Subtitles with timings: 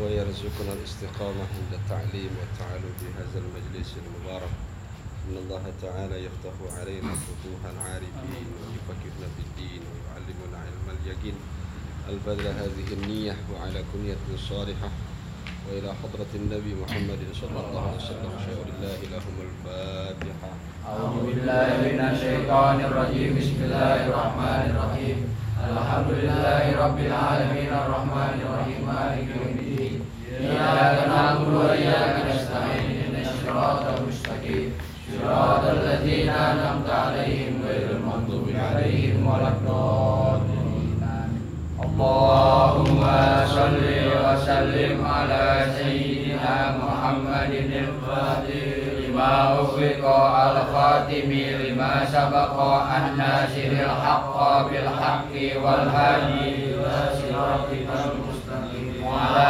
[0.00, 4.50] ويرزقنا الاستقامة عند التعليم والتعلم في هذا المجلس المبارك
[5.28, 9.82] إن الله تعالى يفتح علينا فتوح العارفين ويفكرنا في الدين.
[9.92, 11.34] ويعلمنا علم اليقين
[12.08, 14.16] البذل هذه النية وعلى كنية
[14.50, 14.88] صالحة
[15.68, 20.50] وإلى حضرة النبي محمد صلى الله عليه وسلم شهر الله لهم الفاتحة
[20.88, 23.30] أعوذ بالله من الشيطان الرجيم.
[23.38, 25.18] بسم الله الرحمن الرحيم.
[25.72, 27.70] الحمد لله رب العالمين.
[27.82, 28.80] الرحمن الرحيم.
[28.92, 29.94] مالك يوم الدين.
[30.40, 32.86] إياك نعبد وإياك نستعين.
[32.96, 34.66] اهدنا الصراط المستقيم.
[35.12, 41.00] صراط الذين أنعمت عليهم غير المغضوب عليهم ولا الضالين.
[41.84, 43.02] اللهم
[43.56, 43.84] صل
[44.24, 45.44] وسلم على
[45.78, 47.52] سيدنا محمد
[47.84, 48.57] الفاتح.
[49.18, 50.04] لما أغلق
[50.50, 52.54] الخاتم لما سبق
[52.96, 54.36] الناصر الحق
[54.70, 55.32] بالحق
[55.62, 59.48] والهادي إلى صراطك المستقيم وعلى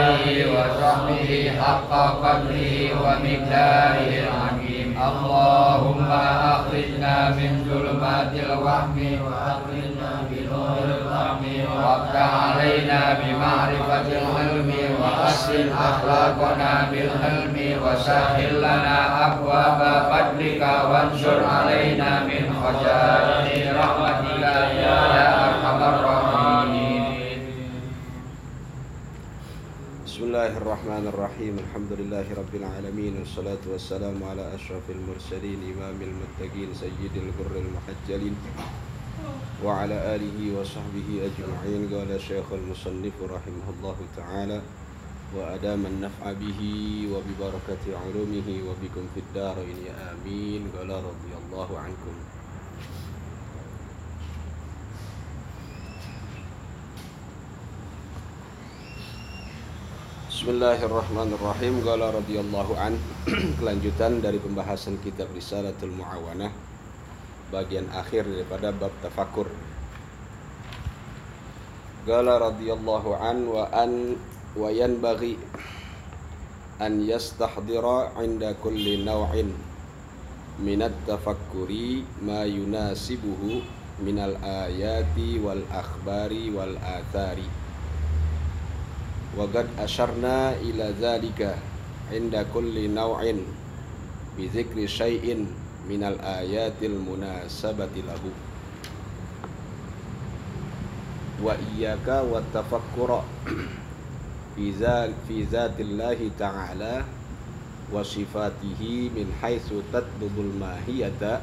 [0.00, 1.92] آله وصحبه حق
[2.24, 4.98] قدره ومقداره العظيم.
[5.08, 6.10] اللهم
[6.54, 11.42] أخرجنا من ظلمات الوهم وأخرجنا بنور الفهم
[11.76, 14.70] وافتح علينا بمعرفة العلم
[15.24, 19.80] وحسن أخلاقنا بالحلم وسهل لنا أبواب
[20.12, 24.44] فضلك وانشر علينا من خزائن رحمتك
[24.84, 25.00] يا
[25.48, 27.04] أرحم الراحمين.
[30.04, 31.54] بسم الله الرحمن الرحيم.
[31.64, 38.36] الحمد لله رب العالمين والصلاة والسلام على أشرف المرسلين إمام المتقين سيد الغر المحجلين
[39.64, 41.82] وعلى آله وصحبه أجمعين.
[41.88, 44.60] قال الشيخ المصنف رحمه الله تعالى
[45.35, 46.61] وأدام النفع به
[47.13, 52.15] وببركة علومه وبكم في الدارين آمين قال رضي الله عنكم
[60.39, 62.95] Bismillahirrahmanirrahim Qala radhiyallahu an
[63.59, 66.47] Kelanjutan dari pembahasan kitab Risalatul Muawanah
[67.51, 69.51] Bagian akhir daripada bab tafakur
[72.07, 74.15] Qala radhiyallahu an wa an
[74.57, 75.37] wa yanbaghi
[76.79, 79.51] an yastahdira inda kulli naw'in
[80.63, 83.63] minat tafakkuri ma yunasibuhu
[84.03, 87.47] minal ayati wal akhbari wal athari
[89.37, 91.41] وقد أشرنا إلى ذلك
[92.11, 93.21] عند كل نوع
[94.37, 95.25] بذكر شيء
[95.89, 98.23] من الآيات المناسبة له
[101.45, 103.09] وإياك والتفكر
[104.56, 107.04] في ذات في ذات الله تعالى
[107.92, 111.40] وصفاته من حيث تطلب الماهية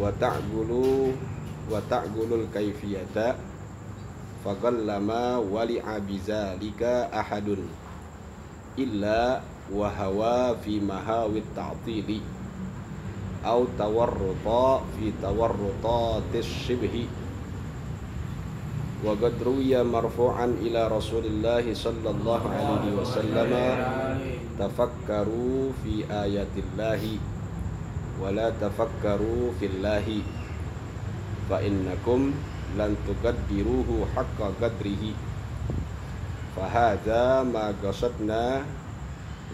[0.00, 0.70] وتعقل
[1.70, 3.36] وتعقل الكيفية
[4.44, 6.82] فقلما ولع بذلك
[7.14, 7.56] أحد
[8.78, 9.40] إلا
[9.72, 12.20] وهوى في مهاوي التعطيل
[13.46, 14.46] أو تورط
[14.98, 17.06] في تورطات الشبه
[19.05, 23.51] وقد روي مرفوعا إلى رسول الله صلى الله عليه وسلم
[24.59, 27.01] تفكروا في آيات الله
[28.21, 30.07] ولا تفكروا في الله
[31.49, 32.21] فإنكم
[32.77, 35.17] lan tuqaddiruhu haqqa qadrihi
[36.53, 38.61] fahadha ma qasadna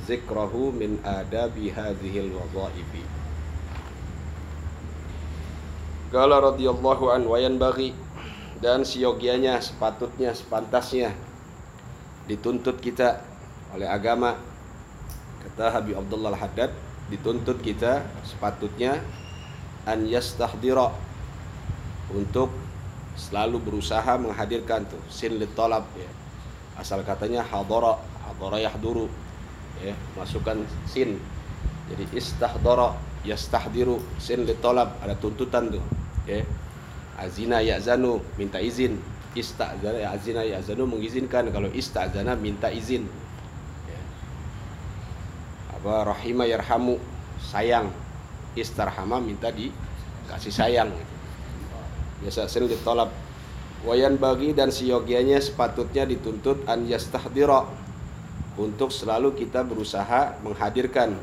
[0.03, 3.03] zikrahu min adabi hadhil wadhaifi
[6.11, 7.91] Qala radhiyallahu an wa yanbaghi
[8.60, 11.16] dan siogianya sepatutnya sepantasnya
[12.28, 13.24] dituntut kita
[13.72, 14.36] oleh agama.
[15.40, 16.70] Kata Habib Abdullah Al-Haddad
[17.08, 19.00] dituntut kita sepatutnya
[19.88, 20.92] an yastahdira
[22.12, 22.52] untuk
[23.16, 26.08] selalu berusaha menghadirkan tuh sin litolab ya.
[26.76, 27.96] Asal katanya hadara
[28.28, 29.08] hadara yahduru
[29.80, 31.16] ya masukkan sin.
[31.88, 32.94] Jadi istahdara
[33.24, 35.82] yastahdiru sin litolab ada tuntutan tuh
[36.28, 36.44] ya
[37.20, 38.96] azina ya'zanu minta izin.
[39.36, 43.06] Istazana ya azina ya'zanu mengizinkan kalau istazana minta izin.
[43.86, 44.00] Ya.
[45.76, 46.96] apa rahima yarhamu
[47.38, 47.92] sayang.
[48.58, 50.90] Istarhama minta dikasih sayang.
[52.24, 53.12] Biasa sering ditolak.
[53.80, 57.64] Wayan bagi dan siyogianya sepatutnya dituntut an yastahdira
[58.60, 61.16] untuk selalu kita berusaha menghadirkan.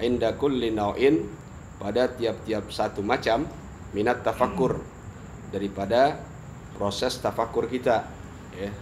[0.00, 1.28] Inda kulli nau'in
[1.76, 3.44] pada tiap-tiap satu macam
[3.92, 4.91] minat tafakur
[5.52, 6.18] daripada
[6.74, 8.08] proses tafakur kita
[8.56, 8.72] ya.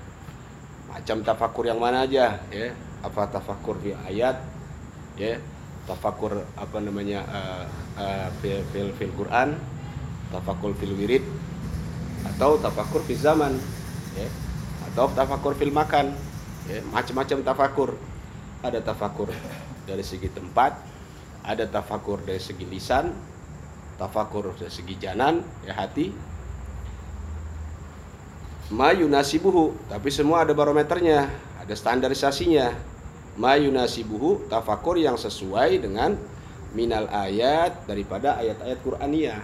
[0.90, 2.72] Macam tafakur yang mana aja ya.
[3.02, 4.38] Apa tafakur di ayat
[5.18, 5.42] ya.
[5.84, 7.64] Tafakur apa namanya uh,
[7.98, 9.58] uh, fil, fil, fil Quran
[10.30, 11.26] tafakur fil wirid
[12.34, 13.58] atau tafakur fil zaman
[14.14, 14.28] ya.
[14.90, 16.14] Atau tafakur fil makan
[16.70, 16.78] ya.
[16.94, 17.90] Macam-macam tafakur.
[18.60, 19.32] Ada tafakur
[19.88, 20.76] dari segi tempat
[21.40, 23.10] ada tafakur dari segi lisan
[23.96, 26.12] tafakur dari segi janan ya hati
[28.70, 31.26] ma yunasibuhu tapi semua ada barometernya
[31.70, 32.74] ada standarisasinya.
[33.38, 36.18] Ma yunasibuhu tafakur yang sesuai dengan
[36.74, 39.40] minal ayat daripada ayat-ayat Qur'aniyah.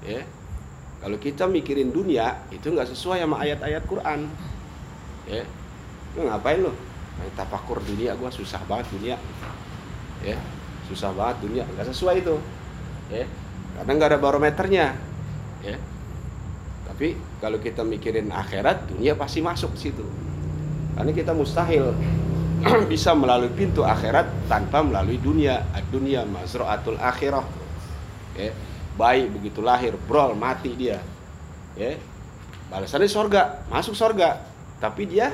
[0.00, 0.24] Ya.
[1.04, 4.32] Kalau kita mikirin dunia itu nggak sesuai sama ayat-ayat Quran.
[5.28, 5.44] Ya.
[6.16, 9.16] Lu ngapain main tafakur dunia gua susah banget dunia.
[10.24, 10.40] Ya.
[10.88, 12.40] Susah banget dunia nggak sesuai itu.
[13.12, 13.28] Ya.
[13.76, 14.86] Karena nggak ada barometernya.
[15.62, 15.76] Ya
[16.86, 20.02] tapi kalau kita mikirin akhirat, dunia pasti masuk situ.
[20.92, 21.94] Karena kita mustahil
[22.92, 25.62] bisa melalui pintu akhirat tanpa melalui dunia.
[25.88, 27.44] Dunia mazraatul akhirah.
[28.38, 28.52] Ya.
[28.92, 31.00] Baik begitu lahir, brol, mati dia.
[31.78, 31.96] Ya.
[32.68, 34.44] Balasannya sorga, masuk sorga.
[34.80, 35.32] Tapi dia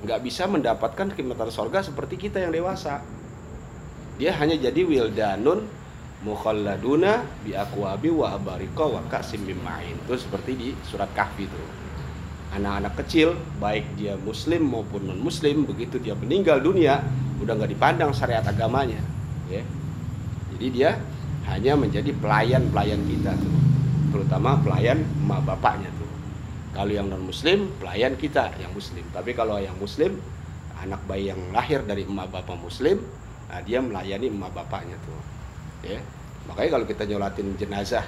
[0.00, 3.04] nggak bisa mendapatkan kenikmatan sorga seperti kita yang dewasa.
[4.16, 5.79] Dia hanya jadi wildanun
[6.20, 9.96] mukhalladuna bi aqwabi wa abariqa wa kasim ma'in.
[10.04, 11.62] Itu seperti di surat Kahfi itu.
[12.50, 16.98] Anak-anak kecil, baik dia muslim maupun non muslim, begitu dia meninggal dunia,
[17.38, 18.98] udah nggak dipandang syariat agamanya,
[19.46, 19.62] ya.
[20.56, 20.98] Jadi dia
[21.46, 23.54] hanya menjadi pelayan-pelayan kita tuh.
[24.10, 26.10] Terutama pelayan emak bapaknya tuh.
[26.74, 29.06] Kalau yang non muslim, pelayan kita yang muslim.
[29.14, 30.18] Tapi kalau yang muslim,
[30.82, 32.98] anak bayi yang lahir dari emak bapak muslim,
[33.46, 35.39] nah dia melayani emak bapaknya tuh
[35.84, 36.00] ya.
[36.48, 38.04] Makanya kalau kita nyolatin jenazah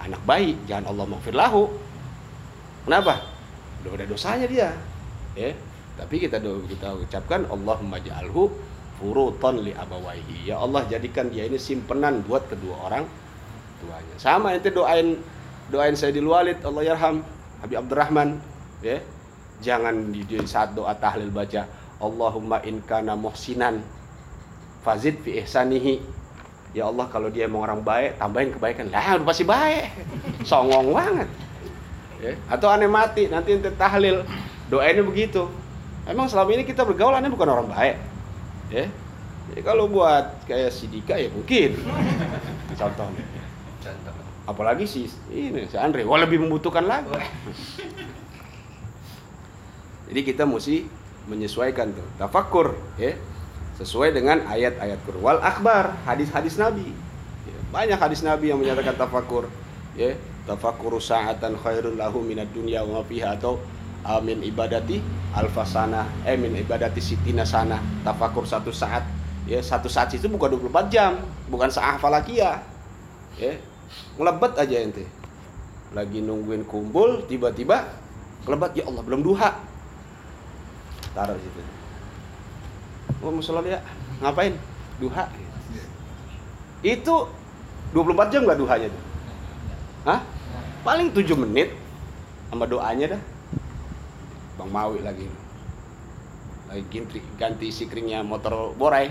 [0.00, 1.70] anak bayi jangan Allah maghfir lahu.
[2.84, 3.24] Kenapa?
[3.84, 4.68] Udah ada dosanya dia.
[5.36, 5.52] Ya.
[5.94, 8.50] Tapi kita kita ucapkan Allahumma ja'alhu
[8.98, 10.50] furuton li abawaihi.
[10.50, 13.04] Ya Allah jadikan dia ini simpenan buat kedua orang
[13.80, 14.14] tuanya.
[14.18, 15.20] Sama nanti doain
[15.70, 17.22] doain saya di Walid Allah yarham
[17.62, 18.42] Habib Abdurrahman.
[18.82, 19.00] Ya.
[19.62, 21.64] Jangan di, di saat doa tahlil baca
[22.02, 23.80] Allahumma in kana muhsinan
[24.82, 26.02] fazid fi ihsanihi
[26.74, 28.90] ya Allah kalau dia emang orang baik tambahin kebaikan.
[28.90, 29.88] Lah udah pasti baik.
[30.42, 31.30] Songong banget.
[32.24, 32.40] Ya.
[32.48, 34.26] atau aneh mati nanti ente tahlil.
[34.68, 35.46] Doainnya begitu.
[36.04, 37.96] Emang selama ini kita bergaul aneh bukan orang baik.
[38.72, 38.88] Ya
[39.50, 41.76] jadi kalau buat kayak si Dika ya mungkin.
[42.80, 43.08] Contoh.
[44.48, 46.04] Apalagi si ini si Andre.
[46.08, 47.12] Wah lebih membutuhkan lagi.
[50.08, 50.88] Jadi kita mesti
[51.28, 52.06] menyesuaikan tuh.
[52.20, 53.16] Tafakur ya
[53.78, 55.22] sesuai dengan ayat-ayat Quran.
[55.22, 56.94] Wal akbar hadis-hadis Nabi.
[57.46, 59.50] Ya, banyak hadis Nabi yang menyatakan tafakur.
[59.98, 60.14] Ya
[60.46, 63.58] tafakur sa'atan khairun lahu minad dunya wa fiha atau
[64.04, 65.00] amin ibadati
[65.32, 67.82] alfasana eh min ibadati sitina sana.
[68.06, 69.02] Tafakur satu saat.
[69.44, 71.18] Ya satu saat itu bukan 24 jam.
[71.50, 72.62] Bukan saat falakia.
[73.34, 73.58] Ya
[74.14, 75.04] ngelebet aja ente.
[75.90, 77.90] Lagi nungguin kumpul tiba-tiba
[78.46, 79.50] kelebat ya Allah belum duha.
[81.14, 81.73] Taruh situ
[83.24, 83.80] oh musola ya.
[84.20, 84.54] Ngapain?
[85.00, 85.26] Duha.
[86.84, 87.28] Itu
[87.96, 89.02] 24 jam nggak duhanya tuh?
[90.04, 90.20] Hah?
[90.84, 91.72] paling 7 menit
[92.52, 93.22] sama doanya dah.
[94.60, 95.26] Bang Mawi lagi.
[96.68, 99.10] Lagi ganti, ganti sikringnya motor borai.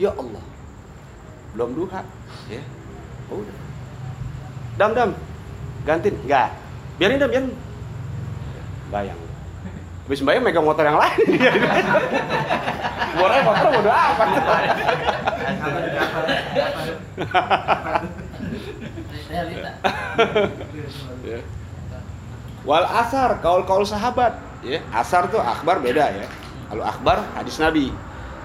[0.00, 0.42] Ya Allah.
[1.52, 2.02] Belum duha
[2.48, 2.62] ya.
[3.28, 3.56] Oh, udah.
[4.80, 5.10] Dam dam.
[5.84, 6.56] Ganti enggak
[6.98, 7.52] biarin dam biarin.
[8.88, 9.27] Bayang
[10.08, 11.20] habis bayang megang motor yang lain.
[13.12, 14.24] Bornya motor bodo apa.
[22.64, 24.32] Wal asar kaul kaul sahabat.
[24.64, 26.24] Ya asar tuh akbar beda ya.
[26.72, 27.92] Kalau akbar hadis nabi.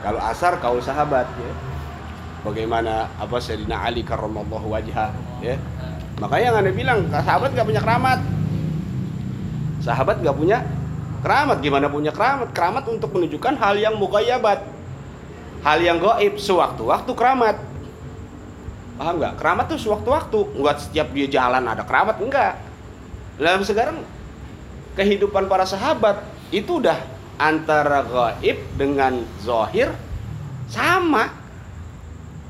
[0.04, 1.52] Kalau asar kaul sahabat ya.
[2.44, 5.56] Bagaimana apa Sayyidina Ali karramallahu wajha ya.
[6.20, 8.20] Makanya yang anda bilang sahabat nggak punya keramat.
[9.80, 10.60] Sahabat nggak punya
[11.24, 12.52] keramat gimana punya keramat?
[12.52, 14.84] Keramat untuk menunjukkan hal yang mugayabat
[15.64, 17.58] hal yang goib sewaktu-waktu keramat.
[19.00, 19.34] Paham nggak?
[19.40, 20.40] Keramat tuh sewaktu-waktu.
[20.60, 22.60] Nggak setiap dia jalan ada keramat enggak
[23.34, 23.98] dalam sekarang
[24.94, 26.22] kehidupan para sahabat
[26.54, 27.02] itu udah
[27.42, 29.90] antara gaib dengan zohir
[30.70, 31.42] sama.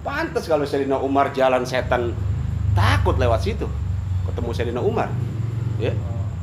[0.04, 2.12] Pantas kalau Sayyidina Umar jalan setan
[2.76, 3.70] takut lewat situ.
[4.28, 5.08] Ketemu Sayyidina Umar.
[5.80, 5.96] Ya.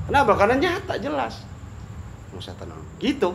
[0.08, 0.32] Kenapa?
[0.40, 1.44] Karena nyata jelas
[2.30, 2.70] mau setan
[3.02, 3.34] gitu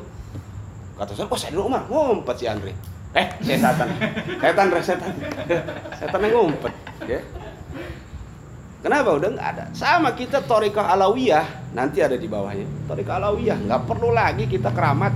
[0.96, 2.72] kata saya oh Sayyidina Umar ngumpet si Andre
[3.16, 3.90] eh setan
[4.44, 5.12] setan setan
[6.00, 6.74] setan yang ngumpet
[7.06, 7.22] ya
[8.86, 9.18] Kenapa?
[9.18, 9.66] Udah nggak ada.
[9.74, 12.70] Sama kita Torika Alawiyah nanti ada di bawahnya.
[12.86, 15.10] Torika Alawiyah nggak perlu lagi kita keramat.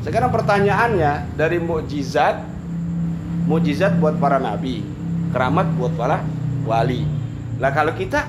[0.00, 2.40] Sekarang pertanyaannya dari mukjizat
[3.44, 4.80] mujizat buat para nabi,
[5.36, 6.24] keramat buat para
[6.64, 7.04] wali.
[7.60, 8.24] Lah kalau kita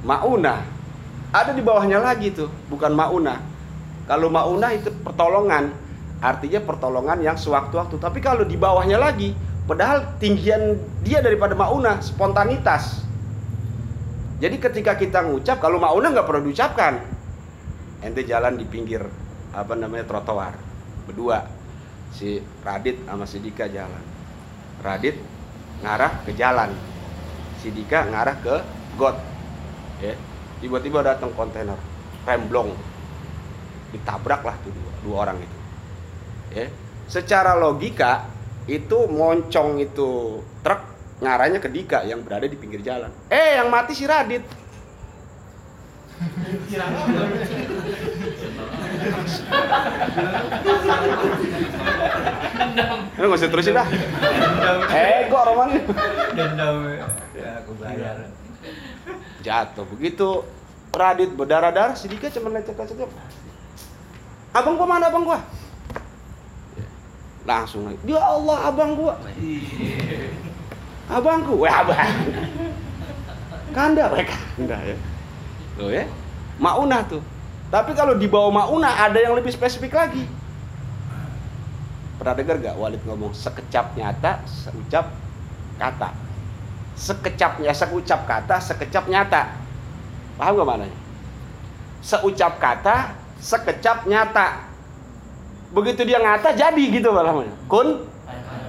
[0.00, 0.62] mauna
[1.36, 3.44] ada di bawahnya lagi tuh, bukan mauna.
[4.08, 5.68] Kalau mauna itu pertolongan,
[6.24, 8.00] artinya pertolongan yang sewaktu-waktu.
[8.00, 9.36] Tapi kalau di bawahnya lagi,
[9.68, 13.04] padahal tinggian dia daripada mauna, spontanitas.
[14.40, 17.04] Jadi ketika kita ngucap, kalau mauna nggak perlu diucapkan.
[18.00, 19.00] Ente jalan di pinggir
[19.56, 20.52] apa namanya trotoar,
[21.08, 21.48] berdua,
[22.12, 24.04] si Radit sama si Dika jalan.
[24.84, 25.16] Radit
[25.80, 26.70] ngarah ke jalan,
[27.60, 28.56] si Dika ngarah ke
[29.00, 29.16] got.
[30.04, 30.12] Ya,
[30.60, 31.76] tiba-tiba datang kontainer,
[32.24, 32.72] remblong,
[33.92, 35.58] ditabrak lah tuh dua, dua orang itu.
[36.56, 36.66] Ya,
[37.06, 38.26] secara logika
[38.66, 40.80] itu moncong itu truk
[41.22, 43.08] ngarahnya ke Dika yang berada di pinggir jalan.
[43.30, 44.42] Eh, yang mati si Radit.
[53.16, 53.88] Ini nggak usah terusin dah.
[54.92, 55.68] Eh, kok Roman
[56.32, 56.76] Dendam
[57.36, 58.32] ya aku bayar.
[59.46, 59.86] Jatuh.
[59.94, 60.42] Begitu
[60.96, 62.96] Radit berdarah-darah si Dika cuma lecet-lecet.
[64.56, 65.44] Abang gua mana abang gua?
[67.44, 69.14] Langsung lagi ya Allah abang gua.
[71.06, 72.00] Abangku weh abang.
[73.76, 74.96] Kanda weh kanda ya.
[75.76, 76.08] Loh ya.
[76.56, 77.20] Maunah tuh.
[77.68, 80.24] Tapi kalau di bawah maunah ada yang lebih spesifik lagi.
[82.16, 85.12] Pernah dengar gak Walid ngomong sekecap nyata seucap
[85.76, 86.25] kata
[86.96, 89.52] sekecapnya seucap kata sekecap nyata.
[90.40, 90.98] Paham gak maknanya?
[92.00, 94.64] Seucap kata sekecap nyata.
[95.70, 98.08] Begitu dia ngata jadi gitu namanya kun?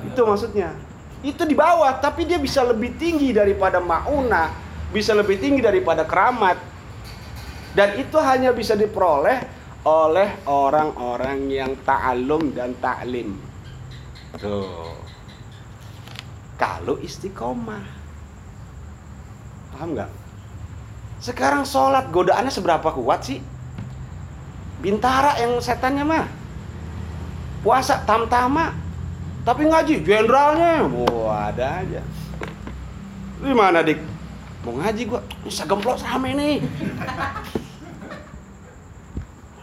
[0.05, 0.75] Itu maksudnya.
[1.23, 6.59] Itu di bawah tapi dia bisa lebih tinggi daripada mauna bisa lebih tinggi daripada keramat.
[7.75, 9.43] Dan itu hanya bisa diperoleh
[9.85, 13.37] oleh orang-orang yang ta'alum dan ta'lim.
[14.39, 14.97] Tuh.
[16.57, 17.96] Kalau istiqomah
[19.73, 20.09] paham nggak?
[21.17, 23.41] Sekarang sholat godaannya seberapa kuat sih?
[24.79, 26.27] Bintara yang setannya mah.
[27.65, 28.71] Puasa tam-tama
[29.41, 30.85] tapi ngaji jenderalnya.
[30.85, 32.01] Wah ada aja.
[33.41, 33.97] Di mana dik?
[34.67, 35.23] Mau ngaji gua?
[35.47, 36.55] Bisa gemplok rame nih.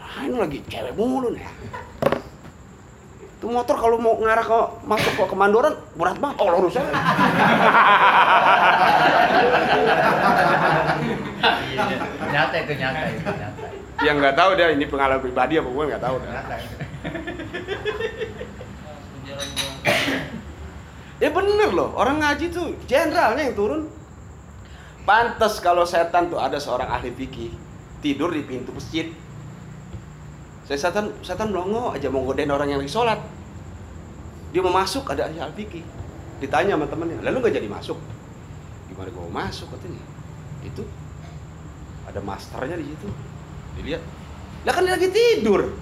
[0.00, 1.44] Nah, ini lagi cewek mulu nih
[3.44, 6.80] itu motor kalau mau ngarah ke masuk ke kemandoran berat banget oh lurusnya
[12.32, 13.64] nyata itu nyata itu nyata.
[14.00, 16.16] yang nggak tahu deh ini pengalaman pribadi apa gue nggak tahu.
[16.24, 16.56] Nyata.
[21.22, 23.86] Ya bener loh, orang ngaji tuh jenderalnya yang turun.
[25.04, 27.52] Pantes kalau setan tuh ada seorang ahli fikih
[28.00, 29.12] tidur di pintu masjid.
[30.64, 33.20] Saya setan setan melongo aja mau godain orang yang lagi sholat.
[34.52, 35.84] Dia mau masuk ada ahli fikih.
[36.40, 37.98] Ditanya sama temennya, lalu nggak jadi masuk.
[38.88, 40.02] Gimana gue mau masuk katanya?
[40.64, 40.82] Itu
[42.08, 43.08] ada masternya di situ.
[43.76, 44.02] Dilihat,
[44.64, 45.74] lah kan dia lagi tidur.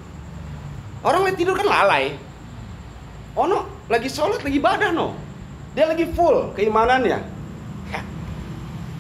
[1.03, 2.17] Orang lagi tidur kan lalai.
[3.39, 5.15] Oh no, lagi sholat, lagi ibadah no.
[5.73, 7.33] Dia lagi full keimanannya.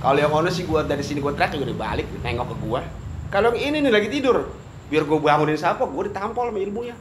[0.02, 2.82] Kalau yang ono sih gua dari sini gua teriak juga balik nengok ke gua.
[3.30, 4.50] Kalau yang ini nih lagi tidur,
[4.92, 6.92] biar gua bangunin siapa, gua ditampol sama ilmunya.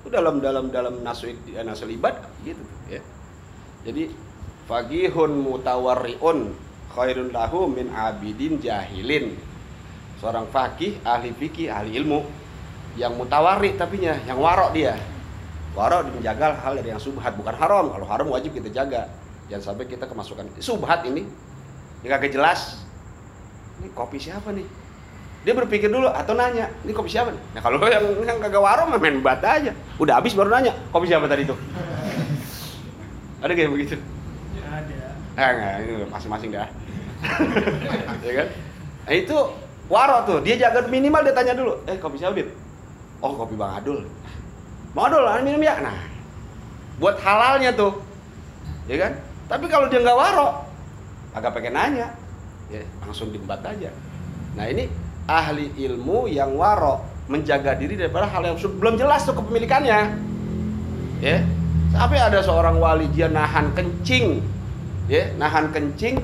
[0.00, 1.28] Itu dalam dalam dalam nasu
[1.60, 2.16] nasul ibad
[2.48, 3.04] gitu ya.
[3.84, 4.08] Jadi
[4.64, 6.56] fagihun mutawarriun
[6.96, 9.36] khairun lahu min abidin jahilin.
[10.16, 12.24] Seorang fakih, ahli fikih, ahli ilmu
[12.96, 14.96] yang mutawarri tapinya, yang warok dia.
[15.76, 17.90] Warok menjaga hal dari yang subhat bukan haram.
[17.92, 19.12] Kalau haram wajib kita jaga.
[19.50, 21.26] Jangan sampai kita kemasukan subhat ini.
[22.04, 22.86] Ini kagak jelas.
[23.80, 24.64] Ini kopi siapa nih?
[25.42, 27.42] Dia berpikir dulu atau nanya, ini kopi siapa nih?
[27.58, 29.74] Nah kalau yang yang kagak warung mah main bata aja.
[29.98, 31.54] Udah habis baru nanya, kopi siapa tadi itu?
[33.42, 33.98] Ada kayak begitu?
[34.62, 34.98] Ada.
[35.34, 36.70] Eh enggak, ini masing-masing dah.
[38.26, 38.48] ya kan?
[39.02, 39.36] Nah itu
[39.90, 42.54] warok tuh, dia jaga minimal dia tanya dulu, eh kopi siapa Bib?
[43.18, 44.06] Oh kopi Bang Adul.
[44.94, 45.74] Bang Adul, minum ya?
[45.82, 46.06] Nah,
[47.02, 47.98] buat halalnya tuh,
[48.86, 49.18] ya kan?
[49.50, 50.70] Tapi kalau dia nggak warok,
[51.34, 52.14] agak pengen nanya,
[52.70, 53.90] ya langsung diembat aja.
[54.54, 54.86] Nah ini
[55.26, 59.98] ahli ilmu yang warok menjaga diri daripada hal yang belum jelas tuh kepemilikannya.
[61.22, 61.46] Ya,
[61.94, 64.42] sampai ada seorang wali dia nahan kencing,
[65.06, 66.18] ya nahan kencing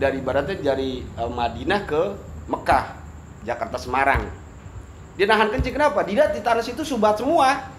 [0.00, 2.02] dari ibaratnya dari eh, Madinah ke
[2.48, 2.96] Mekah,
[3.44, 4.24] Jakarta Semarang.
[5.20, 6.00] Dia nahan kencing kenapa?
[6.06, 7.76] Dia di tanah situ subat semua.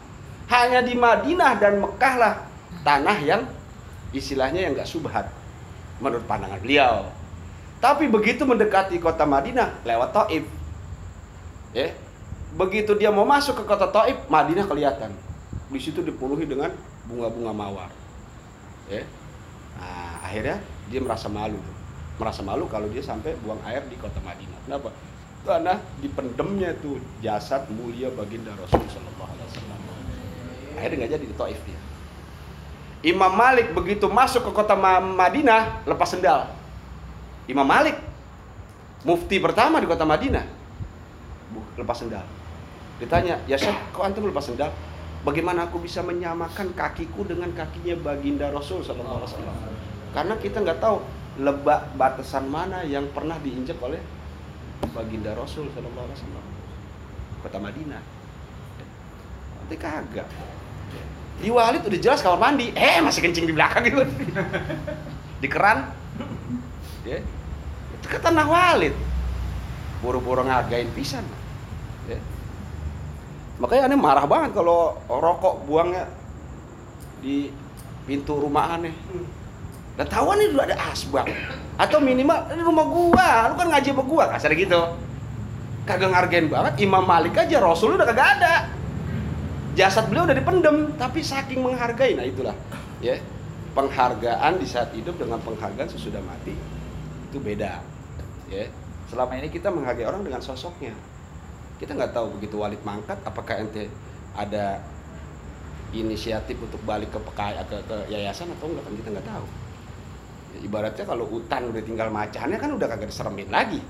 [0.49, 2.33] Hanya di Madinah dan Mekah lah
[2.81, 3.45] tanah yang
[4.09, 5.29] istilahnya yang nggak subhat
[6.01, 7.05] menurut pandangan beliau.
[7.79, 10.43] Tapi begitu mendekati kota Madinah lewat Taif,
[11.75, 11.93] ya,
[12.57, 15.13] begitu dia mau masuk ke kota Taif, Madinah kelihatan.
[15.69, 16.73] Di situ dipenuhi dengan
[17.05, 17.91] bunga-bunga mawar.
[18.89, 19.05] Ya.
[19.77, 20.57] Nah, akhirnya
[20.89, 21.61] dia merasa malu.
[22.17, 24.59] Merasa malu kalau dia sampai buang air di kota Madinah.
[24.65, 24.89] Kenapa?
[25.45, 29.79] Karena dipendemnya tuh jasad mulia baginda Rasul Sallallahu Alaihi Wasallam.
[30.75, 31.79] Akhirnya nggak jadi di Taif dia.
[32.99, 36.51] Imam Malik begitu masuk ke kota Madinah lepas sendal.
[37.47, 37.95] Imam Malik
[39.07, 40.58] mufti pertama di kota Madinah
[41.77, 42.25] lepas sendal.
[42.99, 44.69] Ditanya, ya Syekh, kok antum lepas sendal?
[45.23, 49.57] Bagaimana aku bisa menyamakan kakiku dengan kakinya baginda Rasul Sallallahu Alaihi Wasallam?
[50.15, 51.03] Karena kita nggak tahu
[51.39, 53.99] lebak batasan mana yang pernah diinjak oleh
[54.95, 56.45] baginda Rasul Sallallahu Alaihi Wasallam.
[57.43, 58.03] Kota Madinah.
[59.59, 60.27] Nanti kagak.
[61.39, 64.03] Di Walid udah jelas kamar mandi, eh masih kencing di belakang gitu.
[65.43, 65.87] di keran.
[67.07, 67.23] Ya.
[67.95, 68.95] Itu Walid.
[69.99, 71.23] Buru-buru ngagain pisan.
[72.07, 72.19] Ya.
[73.59, 76.07] Makanya aneh marah banget kalau rokok buangnya
[77.19, 77.51] di
[78.07, 78.95] pintu rumah aneh.
[79.99, 81.27] Dan tahu nih dulu ada asbak.
[81.75, 84.79] Atau minimal ini rumah gua, lu kan ngaji sama gua, kasar gitu.
[85.83, 88.71] Kagak ngargain banget Imam Malik aja Rasul udah kagak ada.
[89.75, 92.55] Jasad beliau udah dipendem, tapi saking menghargai nah itulah
[93.03, 93.19] ya.
[93.75, 96.55] Penghargaan di saat hidup dengan penghargaan sesudah mati
[97.29, 97.83] itu beda.
[98.47, 98.71] Ya.
[99.09, 100.93] Selama ini kita menghargai orang dengan sosoknya.
[101.81, 103.89] Kita nggak tahu begitu Walid mangkat apakah ente
[104.37, 104.77] ada
[105.89, 109.45] inisiatif untuk balik ke PKI ke, ke yayasan atau enggak kan kita nggak tahu.
[110.49, 113.81] Ya, ibaratnya kalau hutan udah tinggal macannya kan udah kagak diseremin lagi.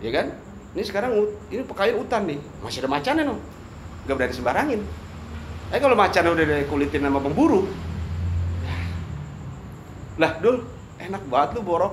[0.00, 0.32] Ya kan?
[0.72, 1.12] Ini sekarang
[1.52, 3.36] ini PKI hutan nih masih ada macannya no.
[4.08, 4.80] Nggak berani sembarangin.
[5.68, 7.68] Eh kalau macannya udah kulitin sama pemburu.
[10.16, 10.64] Lah dul
[10.96, 11.92] enak banget lu bawa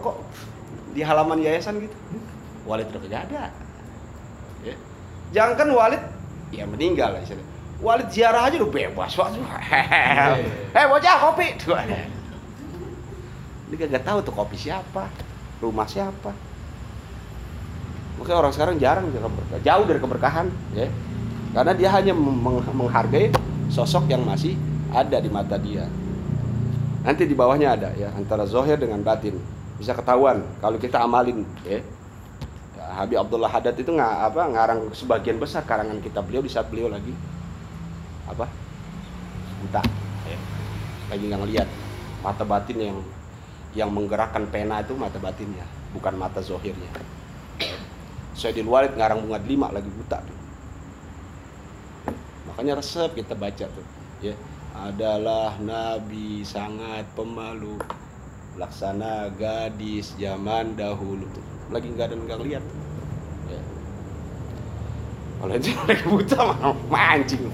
[0.96, 1.96] di halaman yayasan gitu.
[2.64, 3.52] Walid udah kagak ada.
[4.64, 4.76] Ya.
[5.36, 6.02] jangan kan Walid.
[6.56, 9.44] Ya meninggal lah istilahnya Walid ziarah aja udah bebas waktu
[10.80, 11.48] eh bocah kopi.
[13.68, 15.12] Ini kagak tahu tuh kopi siapa
[15.60, 16.32] rumah siapa.
[18.16, 19.12] Makanya orang sekarang jarang
[19.60, 20.88] jauh dari keberkahan ya.
[21.52, 22.16] Karena dia hanya
[22.72, 23.36] menghargai
[23.68, 24.56] sosok yang masih
[24.96, 25.84] ada di mata dia.
[27.04, 29.36] Nanti di bawahnya ada ya antara zohir dengan batin
[29.76, 31.84] bisa ketahuan kalau kita amalin ya
[32.96, 36.88] Habib Abdullah Haddad itu nggak apa ngarang sebagian besar karangan kita beliau di saat beliau
[36.88, 37.12] lagi
[38.30, 38.48] apa
[39.66, 39.82] buta
[40.30, 40.40] ya.
[41.12, 41.68] lagi nggak ngelihat
[42.24, 42.98] mata batin yang
[43.76, 46.88] yang menggerakkan pena itu mata batinnya bukan mata zohirnya
[48.32, 50.40] saya di luar ngarang bunga lima lagi buta tuh.
[52.52, 53.86] makanya resep kita baca tuh
[54.24, 54.36] ya
[54.76, 57.76] adalah nabi sangat pemalu
[58.56, 62.64] laksana gadis zaman dahulu tuh lagi nggak ada nggak lihat
[63.52, 63.60] ya.
[65.60, 66.56] itu lagi buta
[66.88, 67.44] mancing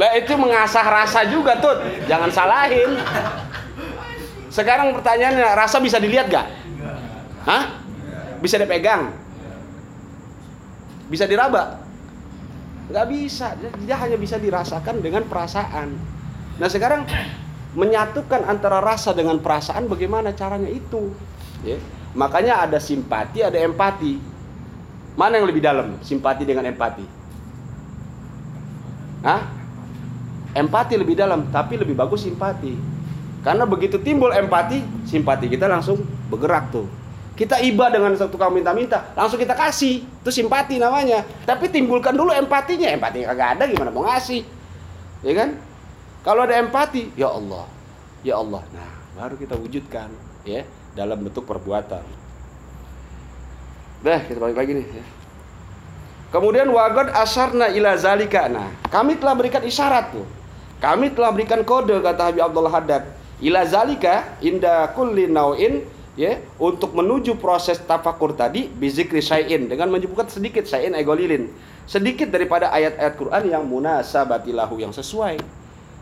[0.00, 1.76] lah itu mengasah rasa juga tuh
[2.08, 2.96] jangan salahin
[4.50, 6.50] sekarang pertanyaannya rasa bisa dilihat gak?
[7.46, 7.78] Hah?
[8.42, 9.14] Bisa dipegang?
[11.06, 11.89] Bisa diraba?
[12.90, 13.54] Gak bisa,
[13.86, 15.94] dia hanya bisa dirasakan dengan perasaan.
[16.58, 17.06] Nah sekarang
[17.78, 21.14] menyatukan antara rasa dengan perasaan bagaimana caranya itu?
[21.62, 21.78] Ya.
[22.18, 24.18] Makanya ada simpati, ada empati.
[25.14, 26.02] Mana yang lebih dalam?
[26.02, 27.06] Simpati dengan empati.
[29.22, 29.46] Hah?
[30.50, 32.74] Empati lebih dalam, tapi lebih bagus simpati.
[33.46, 36.90] Karena begitu timbul empati, simpati kita langsung bergerak tuh.
[37.40, 40.04] Kita iba dengan satu kamu minta-minta, langsung kita kasih.
[40.04, 41.24] Itu simpati namanya.
[41.48, 42.92] Tapi timbulkan dulu empatinya.
[42.92, 44.44] Empatinya kagak ada gimana mau ngasih.
[45.24, 45.56] Ya kan?
[46.20, 47.64] Kalau ada empati, ya Allah,
[48.20, 48.60] ya Allah.
[48.76, 50.12] Nah, baru kita wujudkan
[50.44, 52.04] ya dalam bentuk perbuatan.
[54.04, 55.04] Dah, kita balik lagi nih ya.
[56.36, 58.52] Kemudian wagad asarna ila zalika.
[58.52, 60.28] Nah, kami telah berikan isyarat tuh.
[60.76, 63.02] Kami telah berikan kode kata Habib Abdullah Haddad.
[63.40, 65.88] Ila zalika inda kulli nau'in
[66.20, 71.48] ya untuk menuju proses tafakur tadi bizikri syai'in dengan menyebutkan sedikit syai'in egolilin
[71.88, 75.40] sedikit daripada ayat-ayat Quran yang munasabatilahu yang sesuai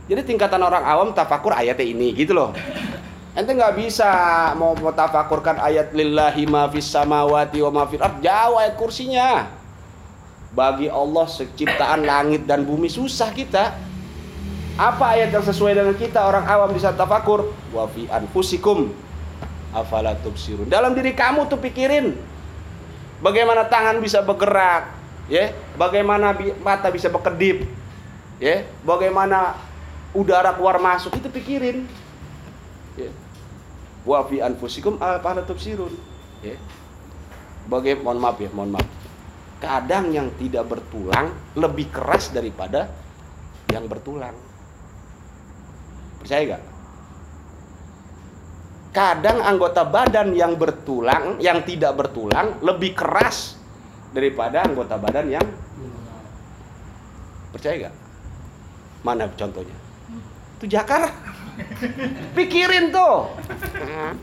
[0.08, 2.56] jadi tingkatan orang awam tafakur ayatnya ini gitu loh.
[3.36, 4.08] Ente nggak bisa
[4.56, 9.52] mau tafakurkan ayat lillahi ma fis samawati wa ma fil ard jauh ayat kursinya.
[10.56, 13.76] Bagi Allah seciptaan langit dan bumi susah kita.
[14.80, 17.52] Apa ayat yang sesuai dengan kita orang awam bisa tafakur?
[17.68, 18.88] Wa fi anfusikum
[19.74, 20.68] afala tubsirun.
[20.68, 22.16] Dalam diri kamu tuh pikirin
[23.20, 24.92] bagaimana tangan bisa bergerak,
[25.28, 26.32] ya, bagaimana
[26.64, 27.68] mata bisa berkedip,
[28.40, 29.58] ya, bagaimana
[30.16, 31.84] udara keluar masuk itu pikirin
[32.96, 33.12] ya.
[34.08, 35.92] wa fi anfusikum afala tubsirun
[36.40, 36.56] ya.
[37.68, 38.88] Bagai mohon maaf ya mohon maaf
[39.58, 42.86] kadang yang tidak bertulang lebih keras daripada
[43.68, 44.34] yang bertulang.
[46.22, 46.62] Percaya gak?
[48.88, 53.60] Kadang anggota badan yang bertulang, yang tidak bertulang lebih keras
[54.16, 55.46] daripada anggota badan yang
[57.52, 57.94] percaya gak?
[59.04, 59.76] Mana contohnya?
[60.58, 61.12] Itu jakar.
[62.36, 63.28] Pikirin tuh.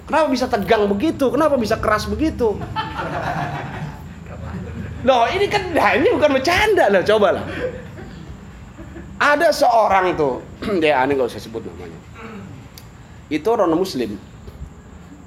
[0.10, 1.30] Kenapa bisa tegang begitu?
[1.30, 2.58] Kenapa bisa keras begitu?
[5.06, 7.46] Loh, ini kan nah ini bukan bercanda loh, coba lah.
[9.22, 10.42] Ada seorang tuh,
[10.82, 12.00] dia aneh gak usah sebut namanya.
[13.30, 14.18] Itu orang muslim.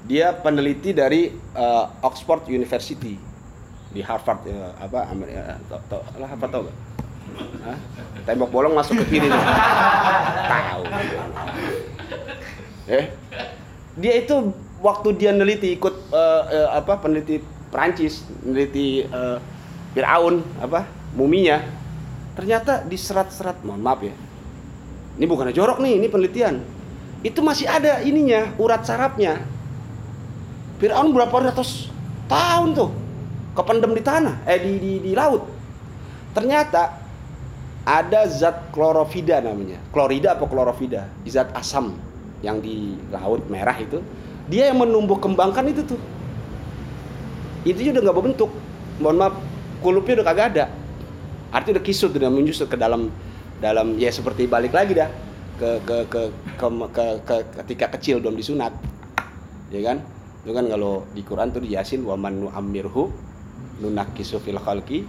[0.09, 3.13] Dia peneliti dari uh, Oxford University
[3.93, 6.77] di Harvard ya, apa Amerika tau, tau, lah apa tau gak?
[7.61, 7.77] Hah?
[8.25, 9.29] Tembok bolong masuk ke kiri.
[10.49, 10.83] Tahu.
[12.89, 13.05] Eh,
[14.01, 14.49] dia itu
[14.81, 17.37] waktu dia neliti ikut uh, uh, apa peneliti
[17.69, 19.37] Prancis, neliti uh,
[19.93, 21.61] Firaun apa muminya
[22.37, 24.13] ternyata di serat-serat mohon maaf ya
[25.17, 26.61] ini bukan jorok nih ini penelitian
[27.25, 29.43] itu masih ada ininya urat sarafnya
[30.79, 31.91] Firaun berapa ratus
[32.31, 32.89] tahun tuh
[33.51, 35.43] kependem di tanah eh di di, di laut.
[36.31, 36.95] Ternyata
[37.83, 39.83] ada zat klorofida namanya.
[39.91, 41.11] Klorida apa klorofida?
[41.27, 41.99] Zat asam
[42.39, 43.99] yang di laut merah itu.
[44.47, 45.99] Dia yang menumbuh kembangkan itu tuh.
[47.67, 48.51] Itu udah nggak berbentuk.
[49.03, 49.35] Mohon maaf
[49.83, 50.65] kulupnya udah kagak ada.
[51.51, 53.11] Artinya udah kisut udah menyusut ke dalam
[53.59, 55.11] dalam ya seperti balik lagi dah
[55.59, 56.21] ke ke ke
[56.55, 58.71] ke, ke, ke ketika kecil belum disunat.
[59.73, 59.99] Ya kan
[60.49, 63.05] itu kan kalau di Quran tuh di Yasin wa man nu'ammirhu
[63.85, 65.05] nunakisu fil khalqi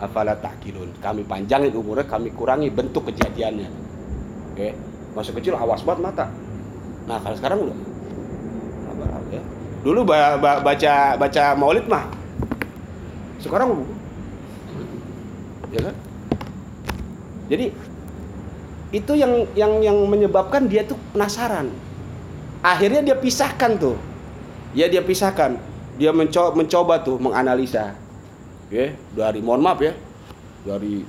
[0.00, 0.96] afala ta'qilun.
[1.04, 3.68] Kami panjangin umurnya kami kurangi bentuk kejadiannya.
[4.56, 4.72] Oke?
[5.12, 6.32] Masa kecil awas banget mata.
[7.04, 7.76] Nah kalau sekarang udah
[9.28, 9.44] ya.
[9.84, 12.08] dulu baca baca maulid mah
[13.44, 13.84] sekarang
[15.68, 15.94] ya kan?
[17.52, 17.76] Jadi
[18.96, 21.68] itu yang yang yang menyebabkan dia tuh penasaran.
[22.64, 24.07] Akhirnya dia pisahkan tuh
[24.76, 25.56] ya dia pisahkan.
[25.98, 27.94] Dia mencoba mencoba tuh menganalisa.
[28.68, 29.96] Ya dari mohon maaf ya
[30.64, 31.00] dari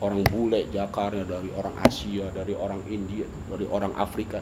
[0.00, 4.40] orang bule Jakarta dari orang Asia dari orang India dari orang Afrika.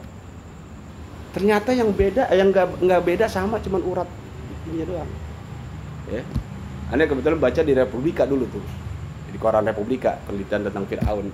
[1.35, 4.09] Ternyata yang beda yang nggak beda sama cuman urat
[4.71, 5.11] ini doang.
[6.11, 6.21] Ya.
[6.93, 8.63] Anda kebetulan baca di Republika dulu tuh.
[9.33, 11.27] Di koran Republika penelitian tentang Fir'aun.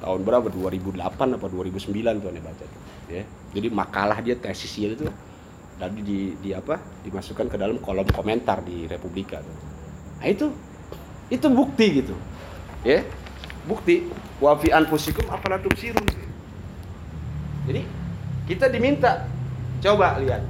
[0.00, 0.48] Tahun berapa?
[0.48, 2.80] 2008 apa 2009 tuh anda baca tuh.
[3.08, 3.22] Ya.
[3.56, 5.08] Jadi makalah dia tesisnya itu
[5.80, 6.76] tadi di, di apa
[7.08, 9.40] dimasukkan ke dalam kolom komentar di Republika
[10.20, 10.52] nah itu
[11.32, 12.14] itu bukti gitu
[12.84, 13.00] ya
[13.64, 14.04] bukti
[14.36, 16.04] wa fi anfusikum afala tubsirun
[17.64, 17.82] jadi
[18.44, 19.24] kita diminta
[19.80, 20.44] coba lihat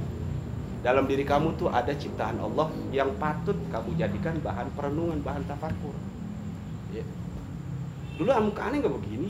[0.81, 5.93] dalam diri kamu tuh ada ciptaan Allah yang patut kamu jadikan bahan perenungan, bahan tafakur.
[6.89, 7.05] Ya.
[8.17, 9.29] Dulu muka aneh nggak begini,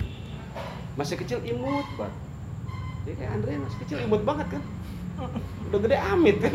[0.96, 2.16] masih kecil imut banget.
[3.04, 4.64] Ya kayak Andre masih kecil imut banget kan.
[5.72, 6.54] Udah gede amit kan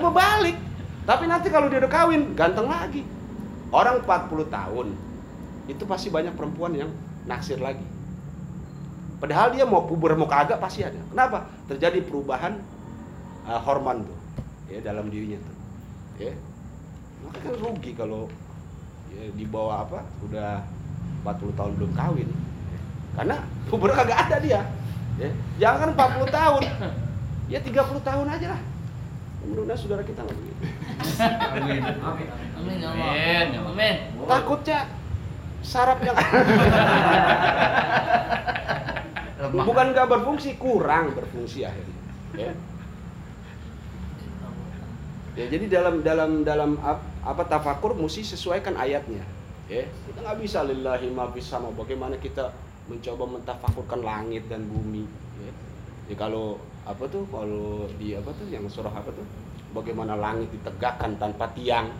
[0.00, 0.56] mau balik.
[1.04, 3.02] Tapi nanti kalau dia udah kawin, ganteng lagi.
[3.70, 4.86] Orang 40 tahun,
[5.70, 6.90] itu pasti banyak perempuan yang
[7.26, 7.84] naksir lagi.
[9.20, 10.98] Padahal dia mau puber mau kagak pasti ada.
[11.12, 11.46] Kenapa?
[11.68, 12.56] Terjadi perubahan
[13.44, 14.18] uh, hormon tuh
[14.72, 15.56] ya dalam dirinya tuh.
[16.24, 16.34] Ya.
[17.20, 18.32] Maka kan rugi kalau
[19.12, 20.64] ya, di bawah apa udah
[21.22, 22.28] 40 tahun belum kawin.
[23.12, 23.36] Karena
[23.68, 24.60] puber kagak ada dia.
[25.20, 25.30] Ya.
[25.60, 26.62] Jangan 40 tahun.
[27.50, 27.74] Ya 30
[28.06, 28.62] tahun aja lah.
[29.42, 30.62] Mudah-mudahan saudara kita nggak begitu.
[31.50, 31.82] Amin.
[31.82, 32.28] Amin.
[32.30, 32.76] Amin.
[32.78, 33.10] ya Allah.
[33.10, 33.48] Amin.
[33.58, 33.96] Amin.
[34.30, 34.86] Takutnya
[35.58, 36.14] saraf yang
[39.66, 41.98] bukan nggak berfungsi, kurang berfungsi akhirnya.
[42.38, 42.52] Ya.
[45.34, 49.26] Ya, jadi dalam dalam dalam ap- apa tafakur mesti sesuaikan ayatnya.
[49.66, 51.74] Ya, kita nggak bisa lillahi ma sama.
[51.74, 52.50] Bagaimana kita
[52.90, 55.06] mencoba mentafakurkan langit dan bumi.
[55.38, 55.52] Ya.
[56.10, 59.22] Ya, kalau apa tuh kalau di apa tuh yang surah apa tuh?
[59.70, 61.94] Bagaimana langit ditegakkan tanpa tiang,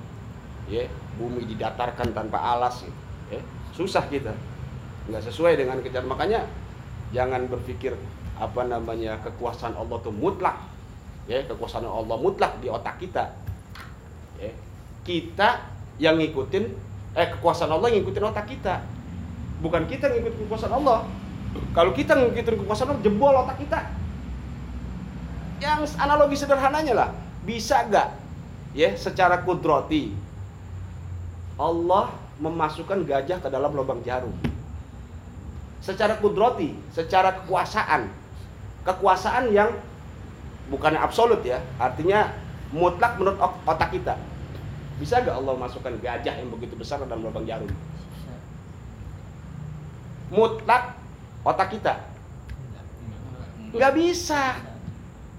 [0.66, 2.98] ya, bumi didatarkan tanpa alas, gitu.
[3.30, 3.40] ya.
[3.70, 4.34] Susah kita,
[5.06, 6.02] nggak sesuai dengan kejar.
[6.02, 6.50] Makanya
[7.14, 7.94] jangan berpikir
[8.40, 10.56] apa namanya kekuasaan Allah itu mutlak
[11.28, 13.36] ya kekuasaan Allah mutlak di otak kita
[14.40, 14.50] ya
[15.04, 15.60] kita
[16.00, 16.64] yang ngikutin
[17.14, 18.80] eh kekuasaan Allah yang ngikutin otak kita
[19.60, 20.98] bukan kita yang ngikutin kekuasaan Allah
[21.76, 23.80] kalau kita ngikutin kekuasaan Allah jebol otak kita
[25.60, 27.10] yang analogi sederhananya lah
[27.44, 28.16] bisa gak
[28.72, 30.16] ya secara kudroti
[31.60, 32.08] Allah
[32.40, 34.32] memasukkan gajah ke dalam lubang jarum
[35.80, 38.12] secara kudroti, secara kekuasaan.
[38.84, 39.72] Kekuasaan yang
[40.68, 42.32] bukan absolut ya, artinya
[42.72, 44.14] mutlak menurut ot- otak kita.
[45.00, 47.68] Bisa gak Allah masukkan gajah yang begitu besar ke dalam lubang jarum?
[50.30, 50.94] Mutlak
[51.42, 51.94] otak kita.
[53.74, 54.58] Nggak bisa.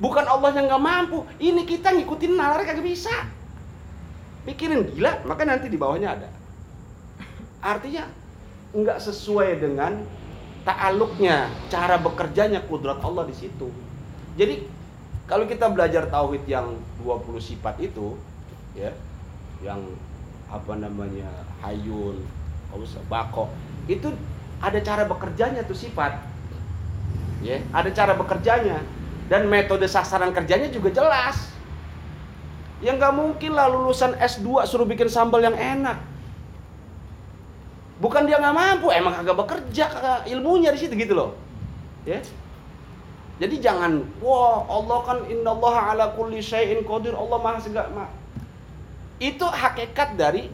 [0.02, 1.28] Bukan Allah yang nggak mampu.
[1.38, 3.14] Ini kita ngikutin nalar kagak bisa.
[4.48, 6.30] Pikirin gila, maka nanti di bawahnya ada.
[7.62, 8.10] Artinya
[8.74, 10.02] nggak sesuai dengan
[10.66, 13.70] ta'aluknya, cara bekerjanya kudrat Allah di situ.
[14.34, 14.66] Jadi
[15.30, 16.74] kalau kita belajar tauhid yang
[17.06, 18.18] 20 sifat itu,
[18.74, 18.90] ya,
[19.62, 19.82] yang
[20.50, 21.30] apa namanya
[21.62, 22.26] hayun,
[23.06, 23.54] bako,
[23.86, 24.10] itu
[24.62, 26.22] ada cara bekerjanya tuh sifat.
[27.42, 28.86] Ya, ada cara bekerjanya
[29.26, 31.50] dan metode sasaran kerjanya juga jelas.
[32.82, 35.98] Yang nggak mungkin lah lulusan S2 suruh bikin sambal yang enak.
[38.02, 41.38] Bukan dia nggak mampu, emang kagak bekerja, kagak ilmunya di situ gitu loh.
[42.06, 42.22] Ya.
[43.42, 48.06] Jadi jangan, wah Allah kan innallaha ala kulli syai'in qadir, Allah maha segala ma.
[49.22, 50.50] Itu hakikat dari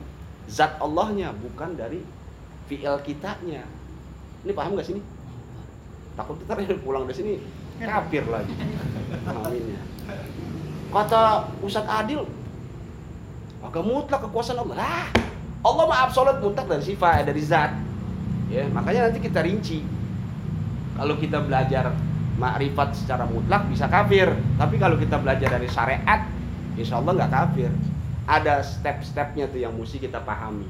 [0.47, 2.03] zat Allahnya, bukan dari
[2.67, 3.63] fi'il kitanya.
[4.47, 5.03] Ini paham gak sini?
[6.15, 7.33] Takut ntar pulang dari sini
[7.83, 8.55] kafir lagi.
[9.27, 9.81] Amin ya.
[10.89, 12.23] Kata Ustadz Adil,
[13.59, 14.77] agak mutlak kekuasaan Allah.
[14.79, 15.07] Ah,
[15.67, 17.75] Allah mah absolut mutlak dari sifat, dari zat.
[18.47, 19.83] Ya, makanya nanti kita rinci.
[20.95, 21.91] Kalau kita belajar
[22.39, 24.31] makrifat secara mutlak bisa kafir.
[24.57, 26.23] Tapi kalau kita belajar dari syariat,
[26.79, 27.69] insya Allah nggak kafir.
[28.25, 30.65] Ada step-stepnya tuh yang mesti kita pahami.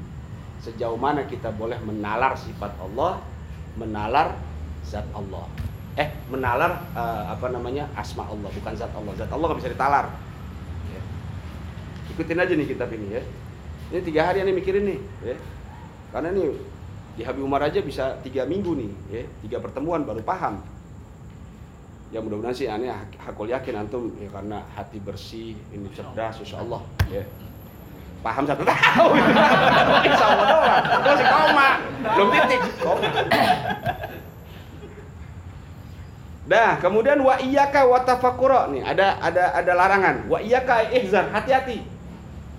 [0.60, 3.22] Sejauh mana kita boleh menalar sifat Allah,
[3.76, 4.38] menalar
[4.86, 5.44] zat Allah.
[5.98, 9.12] Eh menalar uh, apa namanya asma Allah bukan zat Allah.
[9.18, 10.06] Zat Allah nggak bisa ditalar.
[10.88, 11.02] Ya.
[12.14, 13.22] ikutin aja nih kitab ini ya.
[13.92, 15.36] Ini tiga hari nih mikirin nih ya.
[16.14, 16.54] Karena nih
[17.18, 19.22] di Habib Umar aja bisa tiga minggu nih ya.
[19.44, 20.62] Tiga pertemuan baru paham.
[22.08, 22.88] Ya mudah-mudahan sih aneh
[23.20, 26.80] hakul yakin antum ya karena hati bersih ini cerdas insya Allah
[27.12, 27.20] ya
[28.20, 29.18] paham satu tahun
[30.18, 31.68] Allah doang itu masih koma
[32.14, 33.08] belum titik koma
[36.48, 40.24] Dah, kemudian wa iyyaka wa tafakkura nih, ada ada ada larangan.
[40.32, 41.84] Wa iyyaka ihzar, hati-hati.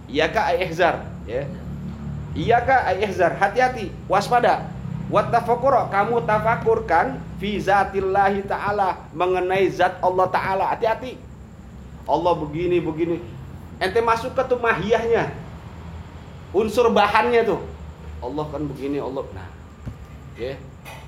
[0.05, 1.49] Iyyaka ihzar, ya.
[2.37, 4.69] Iyyaka ihzar, hati-hati, waspada.
[5.09, 11.17] Wa tafakkura, kamu tafakurkan fi zatillahi taala, mengenai zat Allah taala, hati-hati.
[12.05, 13.17] Allah begini begini.
[13.81, 15.33] Ente masuk ke tuh mahiyahnya.
[16.55, 17.61] Unsur bahannya tuh.
[18.19, 19.23] Allah kan begini, Allah.
[19.31, 19.49] Nah,
[20.35, 20.57] ya.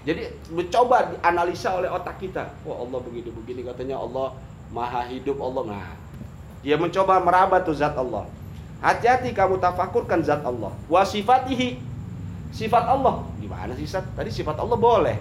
[0.01, 2.49] Jadi mencoba dianalisa oleh otak kita.
[2.65, 4.34] Wah Allah begini-begini katanya Allah
[4.73, 5.77] maha hidup Allah.
[5.77, 5.93] Nah,
[6.65, 8.25] dia mencoba meraba tuh zat Allah.
[8.82, 10.73] Hati-hati kamu tafakurkan zat Allah.
[10.89, 11.77] Wa sifatihi.
[12.49, 13.23] Sifat Allah.
[13.39, 14.04] Gimana sih Sat?
[14.17, 15.17] Tadi sifat Allah boleh.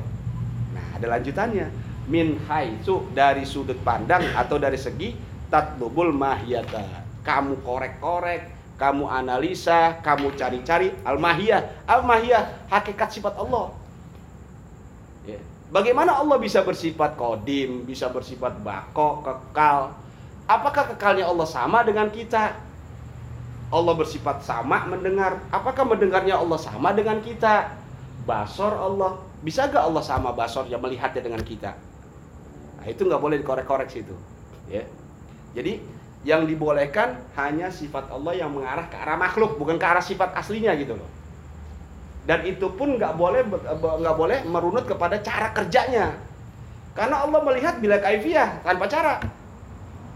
[0.73, 1.69] Nah, ada lanjutannya.
[2.11, 5.15] Min haitsu dari sudut pandang atau dari segi
[5.47, 7.07] tatlubul mahiyata.
[7.23, 11.85] Kamu korek-korek, kamu analisa, kamu cari-cari al-mahiyah.
[11.85, 13.77] Al-mahiyah hakikat sifat Allah.
[15.29, 15.37] Ya.
[15.69, 19.93] Bagaimana Allah bisa bersifat kodim, bisa bersifat bako, kekal?
[20.49, 22.57] Apakah kekalnya Allah sama dengan kita?
[23.71, 25.45] Allah bersifat sama mendengar.
[25.53, 27.77] Apakah mendengarnya Allah sama dengan kita?
[28.25, 29.21] Basor Allah.
[29.45, 31.77] Bisa gak Allah sama basornya melihatnya dengan kita?
[32.81, 34.17] Nah, itu nggak boleh dikorek-korek situ.
[34.73, 34.89] Ya.
[35.53, 35.85] Jadi
[36.21, 40.77] yang dibolehkan hanya sifat Allah yang mengarah ke arah makhluk, bukan ke arah sifat aslinya
[40.77, 41.09] gitu loh.
[42.29, 43.41] Dan itu pun nggak boleh
[43.73, 46.13] nggak boleh merunut kepada cara kerjanya.
[46.93, 49.25] Karena Allah melihat bila kaifiah tanpa cara.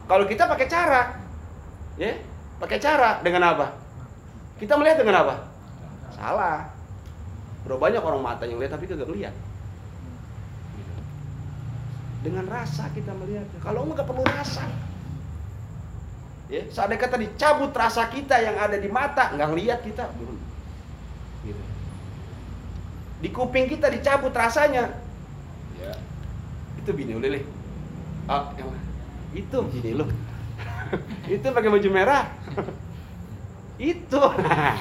[0.05, 1.03] Kalau kita pakai cara
[1.97, 2.12] ya
[2.61, 3.67] pakai cara dengan apa?
[4.61, 5.35] Kita melihat dengan apa?
[6.12, 6.69] Salah.
[7.64, 9.33] Bro banyak orang mata yang lihat tapi kagak melihat.
[12.21, 14.69] Dengan rasa kita melihat kalau nggak perlu rasa
[16.52, 20.04] ya seandainya kata dicabut rasa kita yang ada di mata nggak ngelihat kita
[21.44, 21.62] gitu.
[23.24, 24.92] Di kuping kita dicabut rasanya.
[25.80, 25.92] Ya.
[26.76, 27.40] Itu bini lele.
[28.28, 28.68] Ah yang
[29.35, 30.07] itu bini lo
[31.33, 32.28] itu pakai baju merah.
[33.80, 34.22] Itu.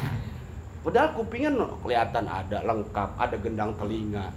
[0.84, 4.30] Padahal kupingnya no, kelihatan ada lengkap ada gendang telinga.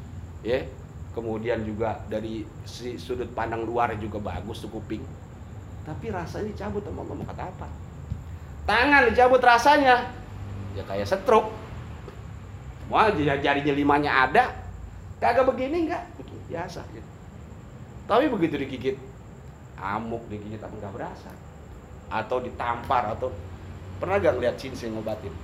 [0.47, 0.65] Ya.
[1.13, 5.01] Kemudian juga dari si sudut pandang luar juga bagus tuh kuping
[5.87, 7.71] tapi rasanya dicabut mau kata apa?
[8.67, 10.11] Tangan dicabut rasanya.
[10.75, 11.55] Ya kayak stroke
[12.87, 14.55] Wah, jarinya limanya ada,
[15.19, 16.07] kagak begini enggak,
[16.47, 17.11] biasa gitu.
[18.07, 18.97] Tapi begitu digigit,
[19.75, 21.31] amuk digigit apa enggak berasa,
[22.07, 23.35] atau ditampar atau
[23.99, 25.35] pernah gak ngeliat cincin ngobatin,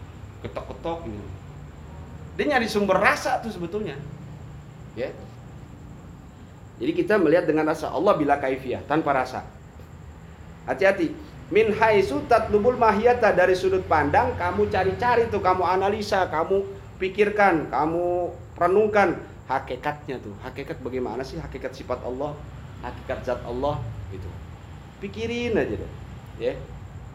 [0.46, 1.26] ketok-ketok gitu.
[2.38, 3.98] Dia nyari sumber rasa tuh sebetulnya,
[4.94, 5.10] ya.
[6.78, 7.90] Jadi kita melihat dengan rasa.
[7.90, 9.42] Allah bila kaifiah tanpa rasa.
[10.66, 11.32] Hati-hati.
[11.52, 16.64] min haitsu tatlubul mahiyata dari sudut pandang kamu cari-cari tuh kamu analisa kamu
[16.96, 19.20] pikirkan kamu renungkan.
[19.50, 21.36] Hakikatnya tuh hakikat bagaimana sih?
[21.36, 22.32] Hakikat sifat Allah
[22.82, 23.78] hakikat zat Allah
[24.10, 24.30] gitu.
[25.04, 25.92] Pikirin aja deh
[26.40, 26.54] ya.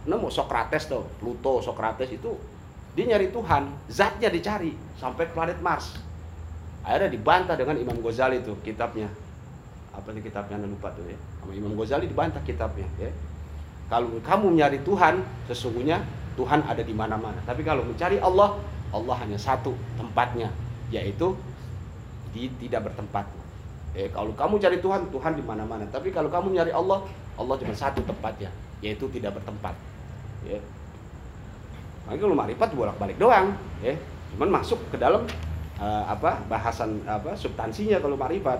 [0.07, 2.37] Nemu Socrates tuh Pluto Socrates itu
[2.93, 5.97] dia nyari Tuhan zatnya dicari sampai planet Mars.
[6.85, 9.11] Akhirnya dibantah dengan Imam Ghazali tuh kitabnya.
[9.91, 10.61] Apa sih kitabnya?
[10.61, 11.17] Lupa tuh ya.
[11.41, 13.11] Sama Imam Ghazali dibantah kitabnya ya
[13.87, 16.03] kalau kamu mencari Tuhan sesungguhnya
[16.35, 17.39] Tuhan ada di mana-mana.
[17.47, 18.59] Tapi kalau mencari Allah
[18.91, 20.51] Allah hanya satu tempatnya
[20.91, 21.33] yaitu
[22.35, 23.25] di tidak bertempat.
[23.95, 25.87] Eh kalau kamu cari Tuhan Tuhan di mana-mana.
[25.87, 27.07] Tapi kalau kamu mencari Allah
[27.39, 28.51] Allah cuma satu tempatnya
[28.83, 29.73] yaitu tidak bertempat.
[30.43, 30.59] Ya.
[32.05, 33.95] Makanya kalau marifat bolak-balik doang ya.
[34.35, 35.23] Cuman masuk ke dalam
[35.79, 38.59] eh, apa bahasan apa substansinya kalau marifat.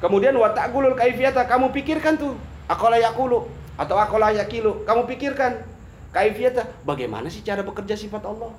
[0.00, 2.32] Kemudian wata'gulul kaifiyata kamu pikirkan tuh.
[2.64, 5.64] Akola yakulu atau akola yakilu kamu pikirkan.
[6.10, 8.52] Kaifiyata bagaimana sih cara bekerja sifat Allah?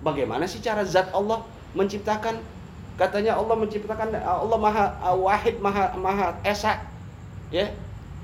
[0.00, 1.44] Bagaimana sih cara zat Allah
[1.76, 2.40] menciptakan?
[2.96, 4.84] Katanya Allah menciptakan Allah maha
[5.18, 6.82] wahid maha maha esa
[7.52, 7.68] ya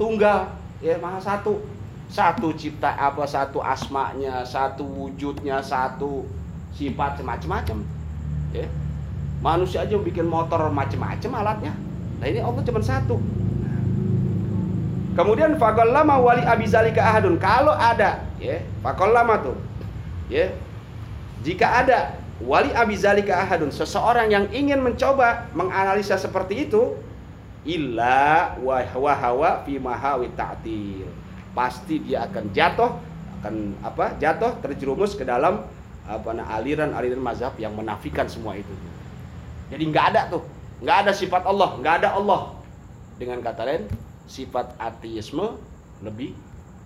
[0.01, 0.49] tunggal
[0.81, 1.61] ya maha satu.
[2.05, 6.23] Satu cipta apa satu asmanya satu wujudnya satu
[6.79, 7.83] sifat macam-macam
[8.55, 8.71] ya.
[9.43, 11.75] Manusia aja bikin motor macam-macam alatnya.
[12.23, 13.19] Nah ini Allah cuma satu
[15.15, 17.39] kemudian lama wali abizalika ahadun.
[17.39, 19.57] Kalau ada ya lama tuh
[20.29, 20.51] ya.
[21.45, 26.97] Jika ada wali abizalika ahadun seseorang yang ingin mencoba menganalisa seperti itu
[27.65, 31.09] illa wahwa fi mahawi ta'til.
[31.55, 32.91] Pasti dia akan jatuh
[33.41, 35.63] akan apa jatuh terjerumus ke dalam
[36.05, 38.73] apa aliran-aliran mazhab yang menafikan semua itu.
[39.69, 40.43] Jadi nggak ada tuh.
[40.81, 42.57] Nggak ada sifat Allah nggak ada Allah.
[43.21, 43.85] Dengan kata lain
[44.25, 45.61] sifat ateisme
[46.01, 46.33] lebih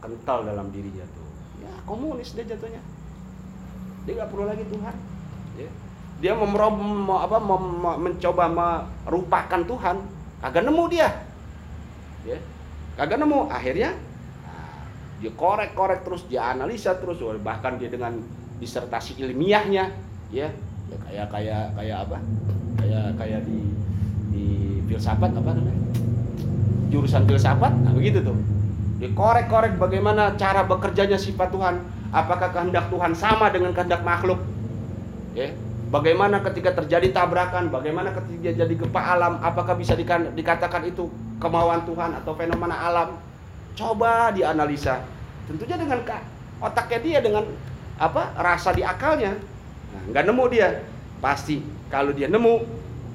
[0.02, 1.28] kental dalam dirinya tuh.
[1.62, 2.82] Ya komunis dia jatuhnya.
[4.06, 4.96] Dia nggak perlu lagi Tuhan.
[5.58, 5.70] Ya.
[6.18, 7.66] dia memerom, apa, mem,
[8.10, 8.46] mencoba
[9.06, 9.96] merupakan Tuhan.
[10.42, 11.08] Kagak nemu dia.
[12.26, 12.38] Ya.
[12.94, 13.50] Kagak nemu.
[13.50, 13.94] Akhirnya
[15.18, 18.22] dia korek-korek terus dia analisa terus bahkan dia dengan
[18.62, 19.90] disertasi ilmiahnya
[20.30, 20.50] ya,
[20.90, 22.18] ya kayak kayak kayak apa?
[22.78, 23.60] Kayak kayak di
[24.30, 24.46] di
[24.86, 25.87] filsafat apa namanya
[26.88, 27.72] jurusan filsafat?
[27.84, 28.36] Nah begitu tuh.
[28.98, 31.78] Dikorek-korek bagaimana cara bekerjanya sifat Tuhan.
[32.10, 34.40] Apakah kehendak Tuhan sama dengan kehendak makhluk?
[35.36, 35.52] Ya.
[35.88, 37.72] Bagaimana ketika terjadi tabrakan?
[37.72, 39.40] Bagaimana ketika jadi gempa alam?
[39.40, 39.96] Apakah bisa
[40.32, 41.08] dikatakan itu
[41.40, 43.16] kemauan Tuhan atau fenomena alam?
[43.72, 45.00] Coba dianalisa.
[45.48, 46.04] Tentunya dengan
[46.60, 47.44] otaknya dia dengan
[47.96, 49.38] apa rasa di akalnya.
[49.94, 50.68] Nah, nggak nemu dia.
[51.24, 51.64] Pasti.
[51.88, 52.68] Kalau dia nemu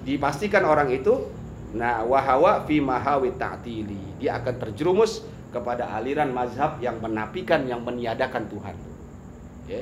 [0.07, 1.29] dipastikan orang itu
[1.73, 4.21] nah wahawa fi mahawi ta'tili.
[4.21, 8.75] Dia akan terjerumus kepada aliran mazhab yang menapikan yang meniadakan Tuhan.
[9.65, 9.81] Ya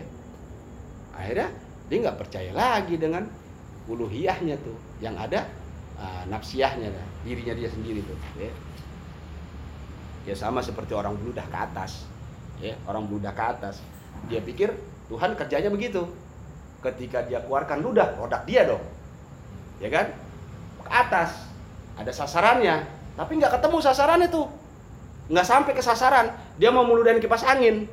[1.11, 1.51] akhirnya
[1.91, 3.27] dia nggak percaya lagi dengan
[3.85, 5.43] uluhiyahnya tuh yang ada
[5.99, 6.87] uh, nafsiyahnya
[7.27, 8.47] dirinya dia sendiri tuh ya
[10.23, 12.07] ya sama seperti orang beludah ke atas
[12.61, 13.81] ya orang beludah ke atas.
[14.29, 14.69] Dia pikir
[15.09, 16.05] Tuhan kerjanya begitu.
[16.81, 18.81] Ketika dia keluarkan ludah produk dia dong.
[19.81, 20.13] Ya kan?
[20.85, 21.50] Ke atas
[22.01, 24.43] ada sasarannya tapi nggak ketemu sasaran itu.
[25.31, 26.33] Nggak sampai ke sasaran.
[26.59, 27.87] Dia mau meludahin kipas angin.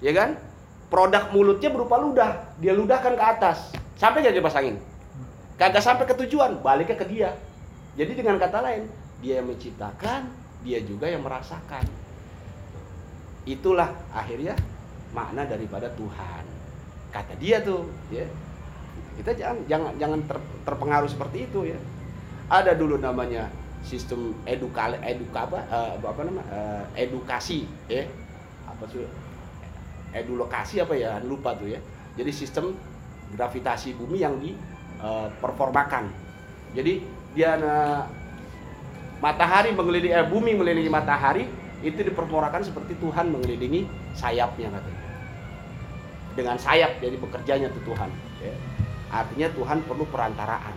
[0.00, 0.36] Ya kan?
[0.92, 2.54] Produk mulutnya berupa ludah.
[2.60, 3.72] Dia ludahkan ke atas.
[3.98, 4.78] Sampai gak kipas angin?
[5.58, 6.60] Kagak sampai ke tujuan.
[6.60, 7.30] Baliknya ke dia.
[7.94, 8.90] Jadi dengan kata lain
[9.22, 10.28] dia yang menciptakan
[10.64, 11.84] dia juga yang merasakan.
[13.44, 14.56] Itulah akhirnya
[15.12, 16.44] makna daripada Tuhan.
[17.12, 18.26] Kata dia tuh, ya.
[19.14, 21.78] Kita jangan jangan jangan ter, terpengaruh seperti itu ya.
[22.48, 23.48] Ada dulu namanya
[23.84, 28.04] sistem edukal eduka apa uh, apa nama uh, edukasi ya.
[28.68, 29.04] Apa sih?
[30.14, 31.20] Edulokasi apa ya?
[31.24, 31.80] Lupa tuh ya.
[32.14, 32.76] Jadi sistem
[33.34, 36.04] gravitasi bumi yang diperformakan.
[36.06, 36.22] Uh,
[36.74, 37.02] Jadi
[37.34, 38.06] dia uh,
[39.24, 41.44] matahari mengelilingi eh, bumi mengelilingi matahari
[41.80, 45.04] itu dipermorakan seperti Tuhan mengelilingi sayapnya katanya
[46.34, 48.10] dengan sayap jadi bekerjanya tuh Tuhan
[48.42, 48.54] ya.
[49.08, 50.76] artinya Tuhan perlu perantaraan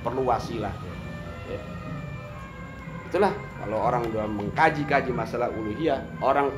[0.00, 0.93] perlu wasilah ya.
[3.14, 3.30] Itulah
[3.62, 6.50] kalau orang sudah mengkaji-kaji masalah uluhiyah orang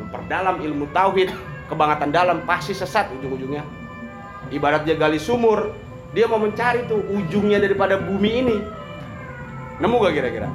[0.00, 1.28] memperdalam ilmu tauhid
[1.68, 3.60] kebangatan dalam pasti sesat ujung-ujungnya
[4.48, 5.76] ibarat dia gali sumur
[6.16, 8.58] dia mau mencari tuh ujungnya daripada bumi ini
[9.82, 10.48] Nemu gak kira-kira?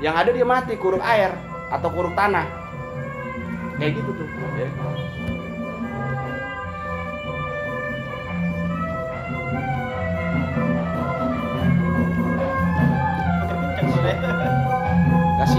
[0.00, 1.28] Yang ada dia mati kurung air
[1.68, 2.48] atau kurung tanah.
[3.76, 4.28] Kayak gitu tuh.
[4.56, 4.68] Ya.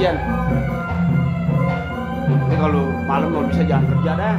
[0.02, 0.18] Kasihan.
[2.26, 4.36] Ini kalau malam mau bisa jangan kerja dah.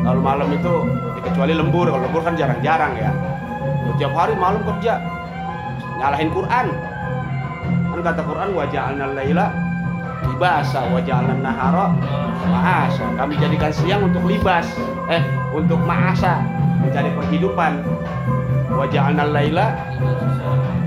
[0.00, 3.12] Kalau malam itu ya kecuali lembur, kalau lembur kan jarang-jarang ya.
[4.00, 5.04] Tiap hari malam kerja,
[6.00, 6.66] nyalahin Quran.
[7.92, 9.52] Kan kata Quran wajah laila
[10.32, 11.92] libasa wajah nahara
[12.48, 13.04] ma'asa.
[13.20, 14.64] Kami jadikan siang untuk libas,
[15.12, 15.20] eh
[15.52, 16.40] untuk ma'asa,
[16.80, 17.84] mencari penghidupan.
[18.80, 19.76] Wajah laila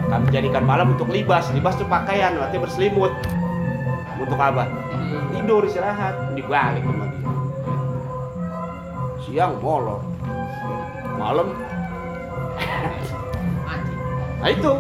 [0.07, 1.51] kami jadikan malam untuk libas.
[1.51, 3.11] Libas itu pakaian, berarti berselimut.
[4.17, 4.67] Untuk apa?
[5.35, 7.29] Tidur istirahat, dibalik sama dia.
[9.27, 10.01] Siang molor,
[11.19, 11.51] malam
[14.37, 14.71] Nah itu.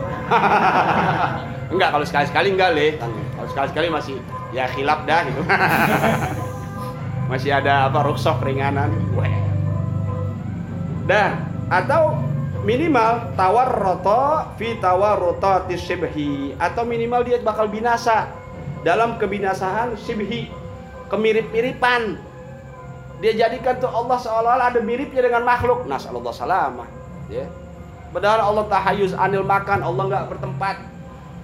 [1.73, 2.87] enggak kalau sekali-sekali enggak le.
[3.35, 4.15] Kalau sekali-sekali masih
[4.53, 5.41] ya khilaf dah gitu.
[7.31, 8.93] masih ada apa rukshoh keringanan.
[9.17, 9.33] Weh.
[11.09, 11.35] Dah
[11.67, 12.15] atau
[12.67, 18.27] minimal tawar roto fi tawar roto tisibhi atau minimal dia bakal binasa.
[18.83, 20.51] Dalam kebinasaan sibhi
[21.07, 22.19] kemirip-miripan.
[23.23, 25.87] Dia jadikan tuh Allah seolah-olah ada miripnya dengan makhluk.
[25.89, 26.87] Nas Allah salamah.
[27.31, 27.47] Ya.
[28.13, 29.81] Padahal Allah tahayuz anil makan.
[29.81, 30.75] Allah nggak bertempat.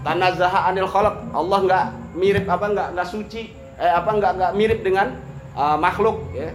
[0.06, 1.16] Tanazaha anil khalaq.
[1.34, 3.50] Allah nggak mirip apa nggak nggak suci.
[3.82, 5.18] Eh apa nggak nggak mirip dengan
[5.58, 6.22] uh, makhluk.
[6.32, 6.54] Ya.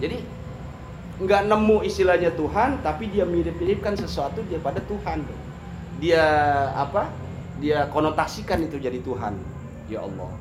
[0.00, 0.24] Jadi
[1.14, 5.22] nggak nemu istilahnya Tuhan tapi dia mirip-miripkan sesuatu dia pada Tuhan.
[6.02, 6.24] Dia
[6.74, 7.06] apa?
[7.62, 9.38] Dia konotasikan itu jadi Tuhan.
[9.86, 10.32] Ya Allah.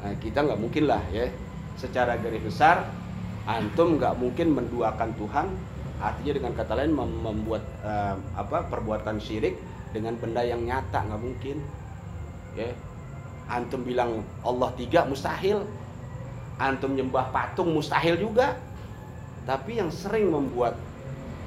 [0.00, 1.30] Nah, kita nggak mungkin lah ya.
[1.78, 2.88] Secara garis besar
[3.46, 5.46] antum nggak mungkin menduakan Tuhan.
[6.00, 9.54] Artinya dengan kata lain mem- membuat uh, apa perbuatan syirik
[9.94, 11.62] dengan benda yang nyata nggak mungkin.
[12.58, 12.74] Ya.
[13.46, 15.62] Antum bilang Allah tiga mustahil
[16.60, 18.60] antum nyembah patung mustahil juga.
[19.48, 20.76] Tapi yang sering membuat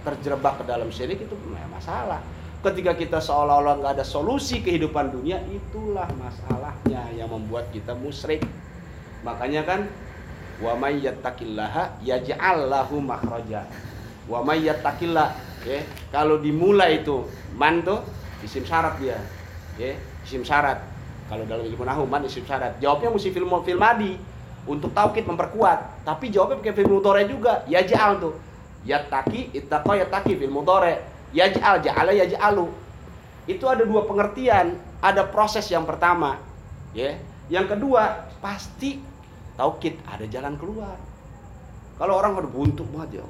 [0.03, 2.19] terjebak ke dalam syirik itu ya masalah.
[2.63, 8.43] Ketika kita seolah-olah nggak ada solusi kehidupan dunia itulah masalahnya yang membuat kita musyrik.
[9.23, 9.81] Makanya kan
[10.59, 13.67] wa may yattaqillaha yaj'al lahu makhraja.
[14.27, 15.35] Wa may yattaqillah
[15.67, 15.83] ya.
[16.11, 18.03] Kalau dimulai itu man tuh
[18.43, 19.19] isim syarat dia
[19.75, 19.95] ya.
[20.23, 20.79] Isim syarat.
[21.27, 22.79] Kalau dalam ilmu nahu man isim syarat.
[22.79, 24.32] Jawabnya mesti film film madi
[24.69, 26.05] untuk taukid memperkuat.
[26.07, 27.63] Tapi jawabnya pakai film mudhari juga.
[27.67, 28.33] Yaj'al tuh.
[28.83, 30.99] Yattaqi ittaqa yattaqi film mudhari.
[31.35, 32.67] Yaj'al ja'ala yaj'alu.
[33.49, 34.79] Itu ada dua pengertian.
[35.03, 36.39] Ada proses yang pertama
[36.95, 37.19] ya.
[37.51, 39.03] Yang kedua pasti
[39.59, 40.95] taukid ada jalan keluar.
[41.99, 43.25] Kalau orang udah buntu banget ya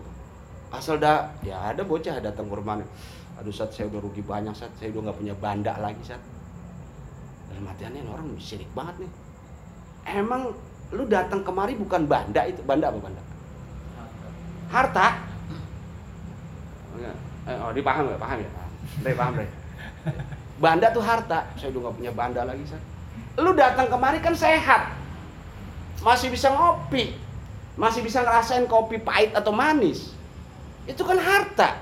[0.73, 2.89] asal dah ya ada bocah datang ke rumahnya
[3.37, 6.17] aduh saat saya udah rugi banyak saat saya udah nggak punya banda lagi saat
[7.53, 9.11] dalam hatiannya orang syirik banget nih.
[10.09, 10.57] Emang
[10.93, 12.61] lu datang kemari bukan banda itu.
[12.63, 13.21] Banda apa banda?
[14.69, 15.07] Harta.
[17.43, 18.17] Eh, oh dipaham ya?
[18.21, 18.49] Paham ya?
[19.03, 19.49] Deh paham deh
[20.63, 21.49] banda tuh harta.
[21.59, 22.83] Saya udah nggak punya banda lagi saat
[23.33, 24.93] lu datang kemari kan sehat.
[26.05, 27.17] Masih bisa ngopi.
[27.73, 30.13] Masih bisa ngerasain kopi pahit atau manis.
[30.85, 31.81] Itu kan harta.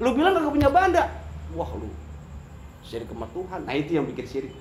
[0.00, 1.04] Lu bilang gak punya banda.
[1.52, 1.92] Wah lu.
[2.80, 3.60] Syirik sama Tuhan.
[3.68, 4.52] Nah itu yang bikin syirik.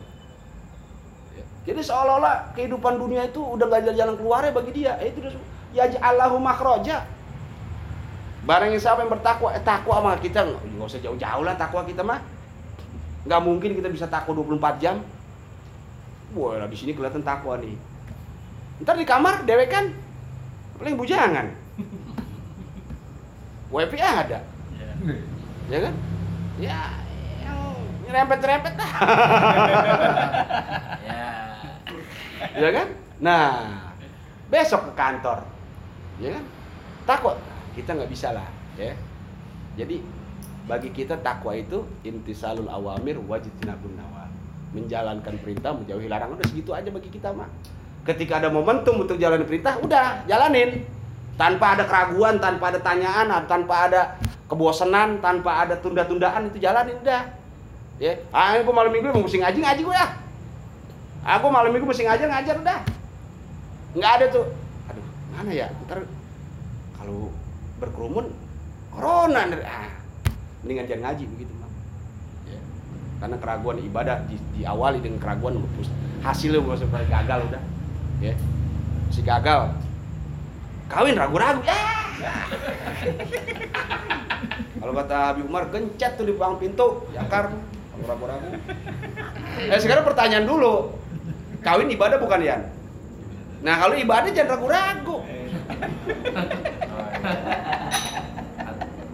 [1.70, 4.98] Jadi seolah-olah kehidupan dunia itu udah gak ada jalan keluarnya bagi dia.
[4.98, 5.22] Eh, itu
[5.70, 7.06] ya Allahu makhroja
[8.50, 10.62] barang yang siapa yang bertakwa eh, takwa sama kita nggak?
[10.66, 12.26] Nggak usah jauh-jauh lah takwa kita mah.
[13.30, 14.98] Nggak mungkin kita bisa takwa 24 jam.
[16.34, 17.78] Wah di sini kelihatan takwa nih.
[18.82, 19.94] Ntar di kamar dewek kan?
[20.82, 21.54] Paling bujangan.
[23.78, 24.42] Wifi ada.
[25.70, 25.94] Ya kan?
[26.58, 26.82] Ya
[28.10, 28.94] yang rempet-rempet dah
[31.14, 31.49] ya
[32.56, 32.88] ya kan?
[33.20, 33.46] Nah
[34.50, 35.40] besok ke kantor.
[36.20, 36.44] Ya kan?
[37.08, 37.34] Takwa
[37.76, 38.96] kita nggak bisa lah ya.
[39.80, 40.04] Jadi
[40.68, 44.30] bagi kita takwa itu intisalul awamir wajib tinabun nawal
[44.70, 47.50] menjalankan perintah menjauhi larangan udah segitu aja bagi kita mah
[48.06, 50.86] ketika ada momentum untuk jalan perintah udah jalanin.
[51.40, 54.20] Tanpa ada keraguan tanpa ada tanyaan tanpa ada
[54.52, 57.32] kebosanan tanpa ada tunda-tundaan itu jalanin udah.
[57.96, 58.20] Ya.
[58.36, 60.08] Ah aku malam minggu mau mesti ngaji ngaji gue ya
[61.24, 62.80] aku malam minggu mesti ngajar ngajar udah.
[63.96, 64.46] Nggak ada tuh.
[64.92, 65.06] Aduh
[65.36, 65.68] mana ya?
[65.88, 66.06] Ntar
[67.00, 67.32] kalau
[67.80, 68.32] berkerumun
[68.92, 69.64] corona nih.
[69.64, 69.90] ah
[70.60, 71.72] mendingan jangan ngaji begitu Bang.
[72.52, 72.60] Ya.
[73.24, 75.64] karena keraguan ibadah di, diawali dengan keraguan
[76.20, 77.64] hasilnya gue supaya gagal udah.
[78.20, 78.36] Ya.
[79.10, 79.72] Si gagal.
[80.92, 81.64] Kawin ragu-ragu.
[81.64, 81.80] Ya.
[84.80, 87.52] Kalau kata Habib Umar gencet tuh di bawah pintu yakar.
[87.56, 88.48] Kalau ragu-ragu.
[89.60, 90.99] Eh sekarang pertanyaan dulu
[91.64, 92.62] kawin ibadah bukan Yan
[93.60, 95.18] nah kalau ibadah jangan ragu-ragu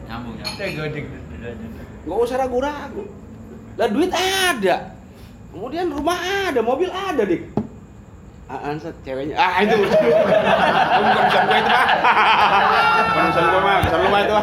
[0.05, 1.05] nyambung nyambung
[2.05, 3.03] nggak usah ragu-ragu
[3.75, 4.95] lah duit ada
[5.55, 7.47] Kemudian rumah ada, mobil ada, Dik.
[8.51, 9.39] Ah, ansat ceweknya.
[9.39, 9.71] Ah, itu.
[9.87, 11.87] Bukan urusan gua itu, Pak.
[13.07, 13.75] Bukan urusan gua, mah.
[13.79, 14.35] Urusan lu mah itu.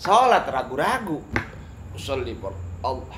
[0.00, 1.20] Salat ragu-ragu.
[1.92, 3.12] Usolli por Allah.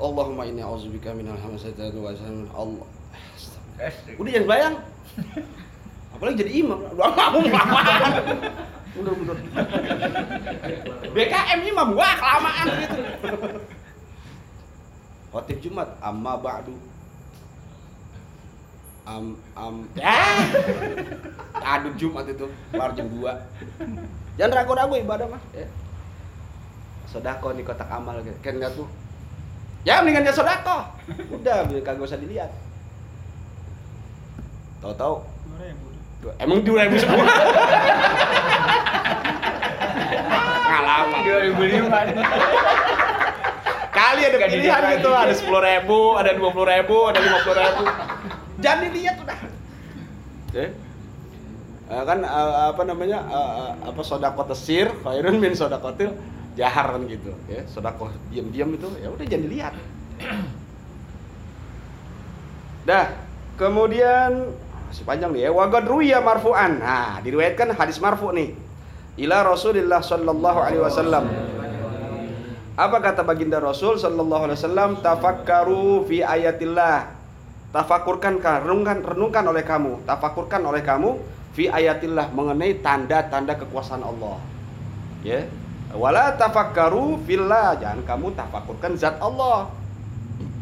[0.00, 2.12] Allahumma inni a'udzubika minal hamazati wa
[2.56, 2.86] Allah.
[4.20, 4.74] Udah jangan bayang.
[6.14, 6.78] Apalagi jadi imam.
[6.92, 7.42] Udah mau
[8.92, 9.36] Udah udah.
[11.16, 13.00] BKM imam wah kelamaan gitu.
[15.32, 16.76] Khotib Jumat amma ba'du.
[19.08, 20.14] Am am ya.
[21.58, 24.38] Aduh Jumat itu baru jam 2.
[24.38, 25.66] Jangan ragu-ragu ibadah mah ya.
[27.08, 28.36] Sodako di kotak amal gitu.
[28.44, 28.88] Kan enggak tuh.
[29.82, 30.86] Ya mendingan dia sodako.
[31.34, 32.50] Udah kagak usah dilihat.
[34.82, 35.22] Tahu-tahu
[36.38, 37.26] Emang dua ribu semua?
[40.70, 41.20] Ngalaman.
[41.58, 41.90] 2005
[43.92, 47.60] Kali ada pilihan dilihat gitu, ada sepuluh ribu, ada dua puluh ribu, ada lima puluh
[47.60, 47.84] ribu.
[48.64, 49.38] Jangan dilihat udah.
[50.56, 50.66] Ya.
[51.92, 56.16] Eh, kan eh, apa namanya eh, eh, apa sodako tesir, khairun min sodakotil
[56.54, 57.32] jahar kan gitu.
[57.48, 59.74] Ya sodako diam-diam itu ya udah jangan dilihat.
[62.82, 63.06] Dah
[63.56, 64.52] kemudian
[64.88, 65.50] masih panjang nih ya.
[65.54, 66.82] Wagad ruya marfu'an.
[66.82, 68.52] Nah diriwayatkan hadis marfu nih.
[69.20, 71.24] Ila Rasulillah sallallahu alaihi wasallam.
[72.72, 74.90] Apa kata baginda Rasul sallallahu alaihi wasallam?
[75.04, 77.12] Tafakkaru fi ayatillah.
[77.72, 80.04] Tafakurkan renungkan renungkan oleh kamu.
[80.08, 81.20] Tafakurkan oleh kamu
[81.52, 84.40] fi ayatillah mengenai tanda-tanda kekuasaan Allah.
[85.20, 85.44] Ya
[85.96, 87.76] wala tafakkaru fillah.
[87.78, 89.68] Jangan kamu tafakurkan zat Allah.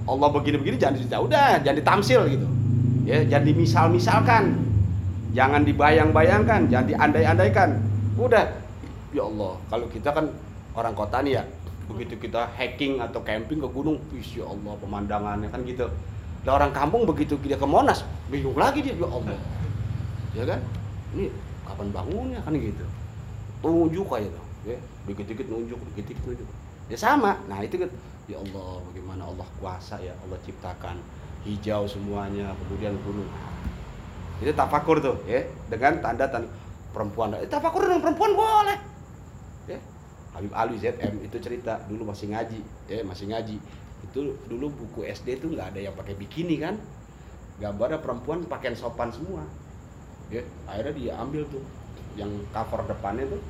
[0.08, 2.46] Allah begini-begini jangan ya udah jangan ditamsil gitu.
[3.06, 4.44] Ya jangan dimisal-misalkan.
[5.30, 7.78] Jangan dibayang-bayangkan jangan diandai-andaikan.
[8.18, 8.46] Udah.
[9.10, 10.30] Ya Allah kalau kita kan
[10.74, 11.44] orang kota nih ya
[11.90, 15.90] begitu kita hiking atau camping ke gunung ya Allah pemandangannya kan gitu.
[16.46, 19.38] Lah orang kampung begitu dia ke Monas bingung lagi dia ya Allah.
[20.30, 20.60] Ya kan?
[21.14, 21.26] Ini
[21.66, 22.86] kapan bangunnya kan gitu.
[23.60, 24.76] Tunjuk aja tuh ya
[25.10, 26.48] dikit-dikit nunjuk dikit-dikit nunjuk.
[26.86, 27.34] Ya sama.
[27.50, 27.90] Nah itu kan
[28.30, 31.02] ya Allah bagaimana Allah kuasa ya Allah ciptakan.
[31.42, 33.26] Hijau semuanya kemudian gunung
[34.40, 35.42] itu tafakur tuh ya.
[35.66, 36.48] Dengan tanda tanda
[36.94, 37.34] perempuan.
[37.36, 38.78] Eh, tafakur dengan perempuan boleh.
[39.66, 39.78] Ya.
[40.30, 41.82] Habib Alwi ZM itu cerita.
[41.90, 43.56] Dulu masih ngaji ya masih ngaji.
[44.06, 46.78] Itu dulu buku SD tuh nggak ada yang pakai bikini kan?
[47.58, 49.44] Gambarnya perempuan pakaian sopan semua.
[50.30, 51.62] Ya akhirnya dia ambil tuh.
[52.14, 53.42] Yang cover depannya tuh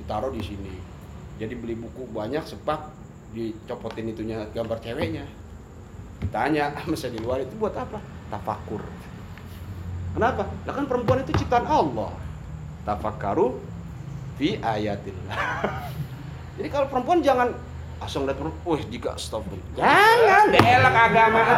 [0.00, 0.89] ditaruh di sini
[1.40, 2.92] jadi beli buku banyak sepak
[3.32, 5.24] dicopotin itunya gambar ceweknya.
[6.20, 7.96] Ditanya sama saya di luar itu buat apa?
[8.28, 8.84] Tafakur.
[10.12, 10.44] Kenapa?
[10.68, 12.12] Lah kan perempuan itu ciptaan Allah.
[12.84, 13.56] Tafakkaru
[14.36, 15.40] fi ayatillah.
[16.60, 17.56] Jadi kalau perempuan jangan
[18.04, 19.48] asal lihat perempuan, wih jika stop
[19.80, 21.40] jangan belak agama.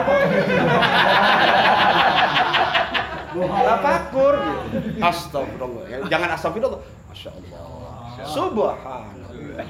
[3.67, 4.35] Tafakur.
[4.71, 6.79] Gitu astagfirullah jangan astagfirullah.
[7.11, 7.82] Masya Allah
[8.21, 9.67] subhanallah.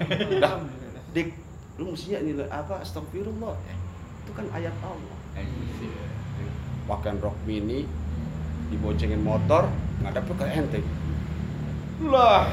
[1.12, 1.28] Dik
[1.80, 3.54] lu mestinya ini apa astagfirullah.
[4.26, 5.16] Itu kan ayat Allah.
[6.86, 7.86] Pakaian rok mini
[8.72, 9.68] diboncengin motor
[10.02, 10.80] ngadep ke ente.
[12.02, 12.50] Lah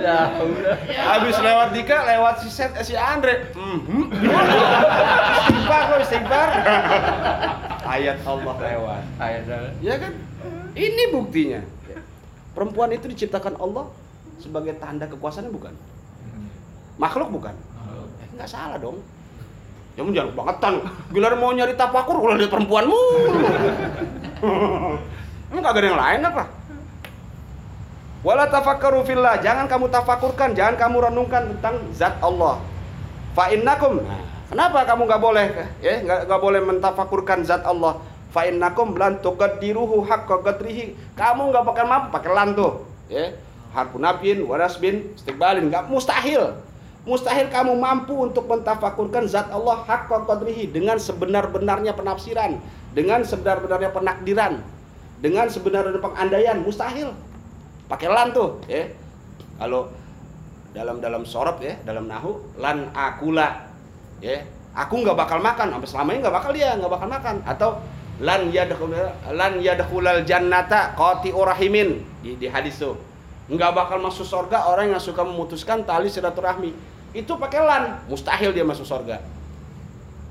[0.00, 0.18] Ya
[1.12, 3.52] habis lewat Dika lewat si set eh, si Andre.
[3.52, 4.08] Mhm.
[5.36, 6.48] Istighfar kok istighfar?
[7.84, 9.02] Ayat Allah lewat.
[9.20, 9.70] Ayat dah.
[9.84, 10.12] ya kan
[10.74, 11.60] ini buktinya.
[12.50, 13.86] Perempuan itu diciptakan Allah
[14.42, 15.74] sebagai tanda kekuasaannya bukan?
[16.98, 17.54] Makhluk bukan?
[18.20, 18.98] Eh, nggak salah dong.
[19.98, 20.74] Ya jangan kebangetan
[21.12, 23.00] gila mau nyari tapakur kalau lihat perempuanmu.
[25.50, 26.44] Emang kagak ada yang lain apa?
[28.22, 29.42] Wala tafakkaru fillah.
[29.42, 32.62] Jangan kamu tafakurkan jangan kamu renungkan tentang zat Allah.
[33.34, 33.98] Fa innakum.
[33.98, 35.46] Nah, kenapa kamu nggak boleh
[35.78, 40.94] ya nggak boleh mentafakurkan zat Allah fa innakum lan tuqaddiruhu haqqa qadrihi.
[41.18, 42.86] Kamu nggak bakal mampu pakai lan tuh.
[43.10, 43.34] Ya.
[43.74, 45.70] Harfun nabin warasbin istiqbalin.
[45.70, 46.58] Nggak mustahil.
[47.06, 52.60] Mustahil kamu mampu untuk mentafakurkan zat Allah haqqa qadrihi dengan sebenar-benarnya penafsiran
[52.92, 54.60] dengan sebenar-benarnya penakdiran
[55.18, 56.56] dengan sebenar-benarnya pengandaian.
[56.60, 57.10] Mustahil.
[57.90, 58.86] Pakai lan tuh ya.
[59.58, 59.90] Kalau
[60.70, 63.70] dalam dalam sorot ya dalam nahu lan akula
[64.22, 64.44] ya.
[64.70, 67.36] Aku nggak bakal makan sampai selamanya nggak bakal dia nggak bakal makan.
[67.42, 67.70] Atau
[68.20, 68.92] lan yadkhul
[69.32, 72.04] lan yadkhulal jannata qati rahimin.
[72.20, 72.94] Di, di hadis tuh.
[73.50, 76.70] Nggak bakal masuk surga orang yang suka memutuskan tali silaturahmi.
[77.16, 77.82] Itu pakai lan.
[78.06, 79.18] Mustahil dia masuk surga.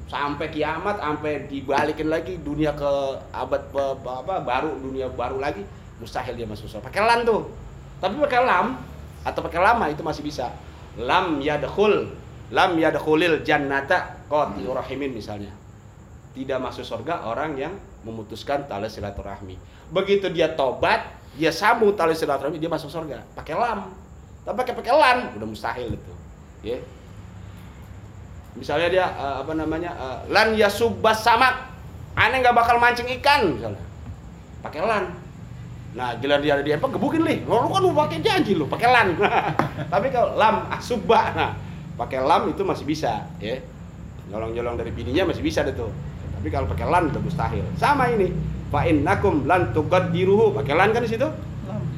[0.09, 2.91] Sampai kiamat sampai dibalikin lagi dunia ke
[3.29, 5.61] abad pe- apa baru dunia baru lagi
[6.01, 6.85] mustahil dia masuk surga.
[6.87, 7.51] Pakai lan tuh.
[7.99, 8.79] Tapi pakai lam
[9.27, 10.49] atau pakai lama itu masih bisa.
[10.95, 12.09] Lam yadkhul,
[12.55, 15.51] lam yadkhulil jannata qati'ur rahimin misalnya.
[16.39, 17.75] Tidak masuk surga orang yang
[18.07, 19.59] memutuskan tali silaturahmi.
[19.91, 21.03] Begitu dia tobat,
[21.35, 23.27] dia sambung tali silaturahmi, dia masuk surga.
[23.35, 23.91] Pakai lam.
[24.47, 26.13] Tapi pakai pakai lan, udah mustahil itu.
[26.63, 26.79] Ya.
[28.55, 29.91] Misalnya dia eh, apa namanya?
[29.91, 31.67] eh, lan yasubbas samak.
[32.15, 33.83] Aneh nggak bakal mancing ikan misalnya.
[34.63, 35.11] Pakai lan.
[35.89, 37.43] Nah, gila dia ada di apa gebukin lih.
[37.43, 39.07] Lu kan lu pakai janji lu, pakai lan.
[39.93, 41.51] Tapi kalau lam asubba, nah,
[41.99, 43.59] pakai lam itu masih bisa, ya.
[44.29, 45.89] Nyolong-nyolong dari bininya masih bisa deh tuh.
[46.39, 47.67] Tapi kalau pakai lan itu mustahil.
[47.75, 48.31] Sama ini.
[48.71, 50.55] Fa innakum lan tuqaddiruhu.
[50.55, 51.27] Pakai lan kan di situ?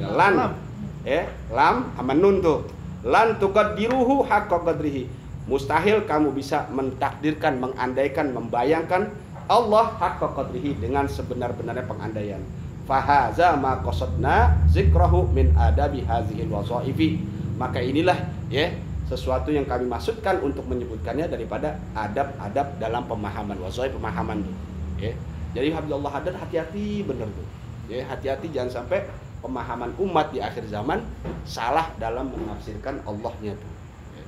[0.02, 0.58] Lan.
[1.06, 2.66] Ya, lam sama nun tuh.
[3.06, 5.06] Lan tuqaddiruhu haqqa qadrihi.
[5.46, 9.14] Mustahil kamu bisa mentakdirkan, mengandaikan, membayangkan
[9.46, 12.42] Allah haqqa qadrihi dengan sebenar-benarnya pengandaian.
[12.90, 17.22] Fahaza ma qasadna zikrahu min adabi hazihil wasaifi.
[17.62, 18.18] Maka inilah
[18.50, 18.74] ya
[19.12, 24.56] sesuatu yang kami maksudkan untuk menyebutkannya daripada adab-adab dalam pemahaman wasaif pemahaman tuh.
[25.04, 25.12] Ya.
[25.52, 27.48] Jadi Habibullah Haddad hati-hati bener tuh.
[27.92, 29.04] Ya, hati-hati jangan sampai
[29.44, 31.04] pemahaman umat di akhir zaman
[31.44, 33.72] salah dalam menafsirkan Allahnya tuh.
[34.16, 34.26] Ya.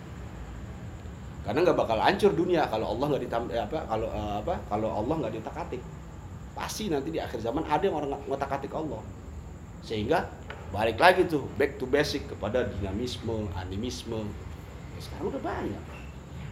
[1.48, 4.90] Karena nggak bakal hancur dunia kalau Allah nggak ditam eh, apa kalau eh, apa kalau
[4.92, 5.80] Allah nggak ditak-atik.
[6.54, 9.00] Pasti nanti di akhir zaman ada yang orang ngotak-atik Allah.
[9.80, 10.28] Sehingga
[10.76, 14.28] balik lagi tuh back to basic kepada dinamisme, animisme.
[15.04, 15.84] Sekarang udah banyak.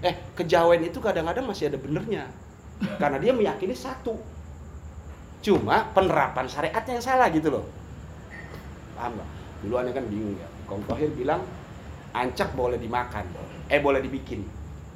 [0.02, 2.28] Eh, kejawen itu kadang-kadang masih ada benernya.
[3.00, 4.18] Karena dia meyakini satu.
[5.42, 7.66] Cuma penerapan syariatnya yang salah gitu loh.
[8.98, 9.30] Paham nggak?
[9.66, 10.48] Dulu aneh kan bingung ya.
[10.66, 11.42] Kong Tohir bilang
[12.12, 13.26] ancak boleh dimakan.
[13.70, 14.44] Eh boleh dibikin.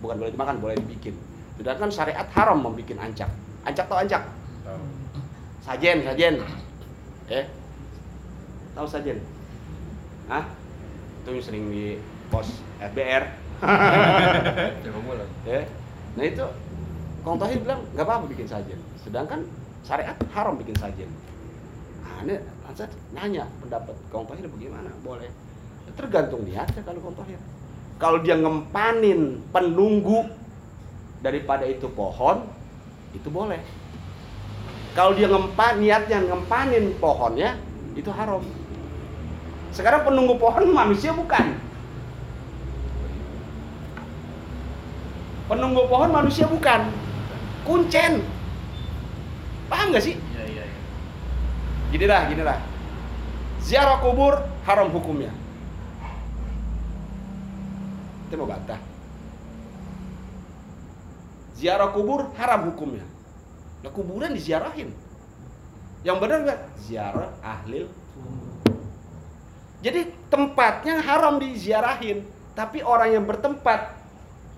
[0.01, 1.16] Bukan boleh dimakan, boleh dibikin.
[1.56, 3.30] Sedangkan syariat haram membikin ancak.
[3.64, 4.26] Ancak tau ancak?
[5.66, 6.36] Sajen, sajen.
[7.30, 7.45] Eh?
[8.78, 9.18] Tahu sajen?
[10.30, 10.45] Hah?
[11.24, 11.97] Itu yang sering di
[12.30, 13.44] pos FBR.
[15.06, 15.26] Bola.
[15.45, 15.62] ya.
[16.16, 16.45] Nah itu
[17.26, 18.80] Kong Tohir bilang nggak apa-apa bikin sajen.
[19.01, 19.45] Sedangkan
[19.86, 21.10] syariat haram bikin sajen.
[22.06, 22.36] Nah, ini
[22.66, 24.89] Ansat nanya pendapat Kong Tohir bagaimana?
[25.06, 25.30] Boleh.
[25.93, 27.38] Tergantung niatnya kalau Kong Tohir.
[27.95, 30.28] Kalau dia ngempanin penunggu
[31.24, 32.43] daripada itu pohon,
[33.16, 33.62] itu boleh.
[34.97, 37.56] Kalau dia ngempan niatnya ngempanin pohonnya,
[37.95, 38.43] itu haram.
[39.72, 41.56] Sekarang penunggu pohon manusia bukan.
[45.45, 46.89] Penunggu pohon manusia bukan.
[47.65, 48.25] Kuncen.
[49.69, 50.17] Paham gak sih?
[50.17, 50.79] Iya iya iya.
[51.93, 52.59] Gini lah, gini lah.
[53.65, 55.33] Ziarah kubur haram hukumnya.
[58.25, 58.77] Kita mau bantah.
[61.57, 63.05] Ziarah kubur haram hukumnya.
[63.81, 64.93] Nah kuburan diziarahin.
[66.05, 66.59] Yang benar nggak?
[66.85, 67.89] Ziarah ahlil.
[69.81, 72.21] Jadi tempatnya haram diziarahin.
[72.53, 73.94] Tapi orang yang bertempat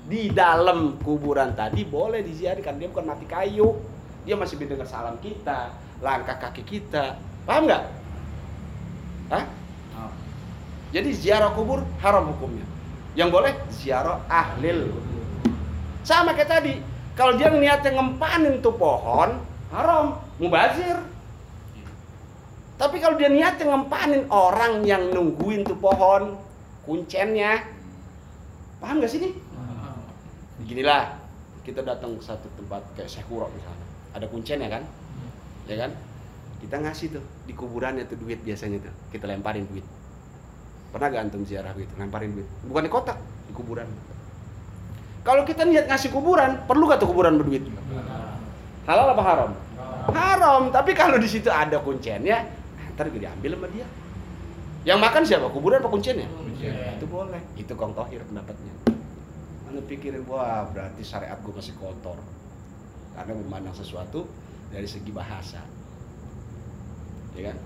[0.07, 2.79] di dalam kuburan tadi boleh diziarahkan.
[2.79, 3.75] Dia bukan mati kayu.
[4.23, 7.19] Dia masih mendengar salam kita, langkah kaki kita.
[7.47, 7.83] Paham nggak?
[9.31, 9.43] Hah?
[9.99, 10.11] Oh.
[10.95, 12.63] Jadi ziarah kubur haram hukumnya.
[13.15, 14.91] Yang boleh ziarah ahlil.
[16.03, 16.73] Sama kayak tadi.
[17.17, 19.41] Kalau dia niatnya ngempanin tuh pohon,
[19.73, 21.01] haram, mubazir.
[22.77, 26.37] Tapi kalau dia niatnya ngempanin orang yang nungguin tuh pohon,
[26.85, 27.65] kuncennya,
[28.77, 29.33] paham gak sih nih?
[30.67, 31.15] Beginilah,
[31.63, 34.83] kita datang ke satu tempat kayak Sekuro misalnya, ada kuncennya kan,
[35.63, 35.95] ya kan?
[36.59, 39.87] Kita ngasih tuh di kuburannya tuh duit biasanya tuh, kita lemparin duit.
[40.91, 42.43] Pernah gak antum ziarah gitu, lemparin duit?
[42.67, 43.15] Bukan di kotak,
[43.47, 43.87] di kuburan.
[45.23, 47.63] Kalau kita niat ngasih kuburan, perlu gak tuh kuburan berduit?
[48.83, 49.51] Halal apa haram?
[50.11, 52.43] Haram, tapi kalau di situ ada kuncennya,
[52.99, 53.87] ntar gue diambil sama dia.
[54.83, 55.47] Yang makan siapa?
[55.47, 56.27] Kuburan apa kuncennya?
[56.27, 56.99] Kuncen.
[56.99, 57.39] Itu boleh.
[57.55, 58.96] Itu Kong Tohir pendapatnya.
[59.87, 62.19] Pikirin, wah berarti syariat gue masih kotor.
[63.15, 64.27] Karena memandang sesuatu
[64.69, 65.63] dari segi bahasa.
[67.33, 67.57] Ya kan?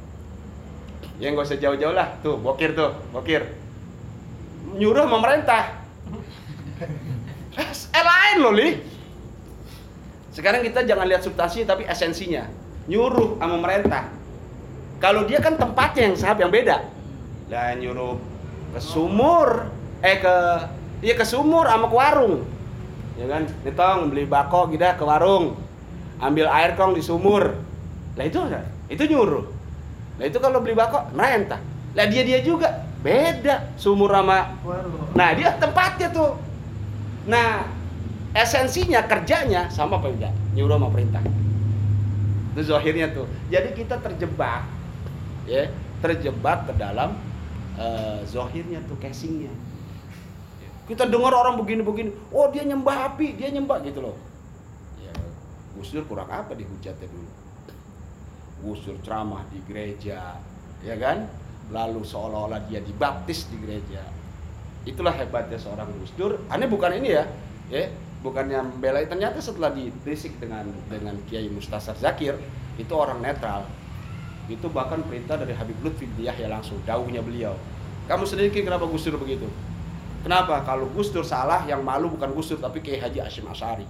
[1.18, 2.22] Ya nggak usah jauh-jauh lah.
[2.22, 3.58] Tuh, bokir tuh, bokir.
[4.78, 5.82] Nyuruh pemerintah.
[7.58, 8.70] Eh lain loh, Li.
[10.32, 12.48] Sekarang kita jangan lihat substansi tapi esensinya.
[12.88, 14.08] Nyuruh sama pemerintah.
[15.02, 16.86] Kalau dia kan tempatnya yang sahab yang beda.
[17.50, 18.16] Lah nyuruh
[18.72, 19.68] ke sumur,
[20.00, 20.36] eh ke
[21.02, 22.46] iya ke sumur sama ke warung.
[23.20, 23.44] Ya kan?
[23.66, 25.58] Nih tong beli bako gitu ke warung.
[26.22, 27.58] Ambil air kong di sumur.
[28.16, 28.40] Lah itu.
[28.88, 29.46] Itu nyuruh.
[30.22, 31.60] Lah itu kalau beli bako merentah.
[31.98, 34.54] Lah dia dia juga beda sumur sama
[35.18, 36.38] Nah, dia tempatnya tuh.
[37.28, 37.68] Nah,
[38.32, 40.34] esensinya kerjanya sama apa enggak?
[40.56, 41.22] Nyuruh sama perintah.
[42.56, 43.28] Itu zahirnya tuh.
[43.52, 44.64] Jadi kita terjebak
[45.48, 45.68] ya,
[46.00, 47.16] terjebak ke dalam
[47.76, 49.52] uh, zohirnya tuh casingnya.
[50.92, 54.20] Kita dengar orang begini-begini, oh dia nyembah api, dia nyembah gitu loh.
[55.00, 55.16] Ya,
[55.80, 57.30] Gus kurang apa dihujatnya dulu?
[58.62, 60.36] Gus Dur ceramah di gereja,
[60.84, 61.32] ya kan?
[61.72, 64.04] Lalu seolah-olah dia dibaptis di gereja.
[64.84, 66.44] Itulah hebatnya seorang Gus Dur.
[66.52, 67.24] Aneh bukan ini ya,
[67.72, 67.88] ya
[68.22, 72.38] bukannya membelai ternyata setelah dibisik dengan dengan Kiai Mustasar Zakir
[72.78, 73.66] itu orang netral
[74.46, 77.58] itu bahkan perintah dari Habib Lutfi Yahya langsung dauhnya beliau
[78.06, 79.50] kamu sedikit kenapa Gus Dur begitu
[80.24, 80.62] kenapa?
[80.66, 83.86] Kalau Gus Dur salah yang malu bukan Gus Dur tapi Kiai Haji Asyim Asari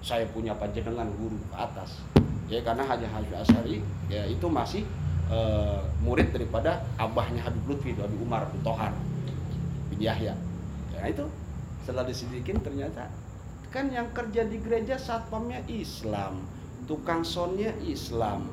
[0.00, 2.00] saya punya panjenengan guru ke atas.
[2.48, 3.76] Ya karena Haji Haji Asari
[4.08, 4.82] ya itu masih
[5.28, 8.96] uh, murid daripada abahnya Habib Lutfi Habib Umar bin Tohar
[9.92, 10.34] bin Yahya.
[10.96, 11.28] Ya itu
[11.84, 13.08] setelah disedikin ternyata
[13.70, 16.42] kan yang kerja di gereja satpamnya Islam
[16.90, 18.50] tukang sonnya Islam.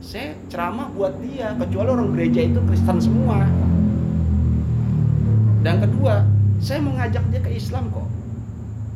[0.00, 3.44] Saya ceramah buat dia kecuali orang gereja itu Kristen semua.
[5.64, 6.24] Dan kedua
[6.64, 8.08] saya mengajak dia ke Islam kok.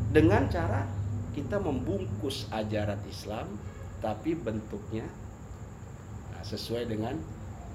[0.08, 0.88] Dengan cara
[1.36, 3.44] kita membungkus ajaran Islam
[4.00, 5.04] tapi bentuknya
[6.32, 7.12] nah, sesuai dengan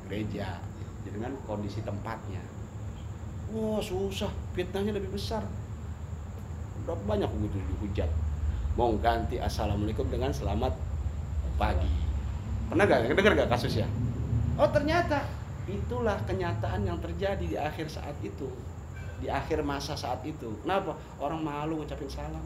[0.10, 0.58] gereja
[1.06, 2.42] dengan kondisi tempatnya.
[3.54, 4.34] Wah susah.
[4.58, 5.46] Fitnahnya lebih besar.
[6.90, 8.10] Berapa banyak begitu dihujat.
[8.74, 10.74] Mau ganti assalamualaikum dengan selamat
[11.62, 11.94] pagi.
[12.74, 13.88] Pernah gak dengar gak kasus ya
[14.58, 15.22] oh ternyata.
[15.64, 18.52] Itulah kenyataan yang terjadi di akhir saat itu
[19.24, 20.52] di akhir masa saat itu.
[20.68, 21.00] Kenapa?
[21.16, 22.44] Orang malu ngucapin salam.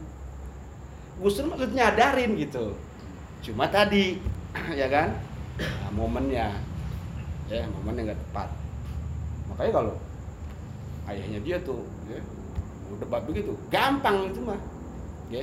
[1.18, 2.78] Gus Dur maksud nyadarin gitu.
[3.42, 4.22] Cuma tadi
[4.80, 5.18] ya kan?
[5.58, 6.54] Nah, momennya.
[7.50, 8.48] Ya momennya nggak tepat.
[9.50, 9.94] Makanya kalau
[11.10, 12.20] ayahnya dia tuh ya,
[13.02, 14.60] debat begitu gampang itu mah.
[15.34, 15.42] Ya.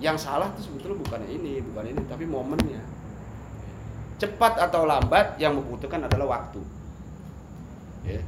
[0.00, 2.84] Yang salah tuh sebetulnya bukan ini bukan ini tapi momennya.
[4.20, 6.60] Cepat atau lambat yang membutuhkan adalah waktu.
[8.04, 8.20] Ya.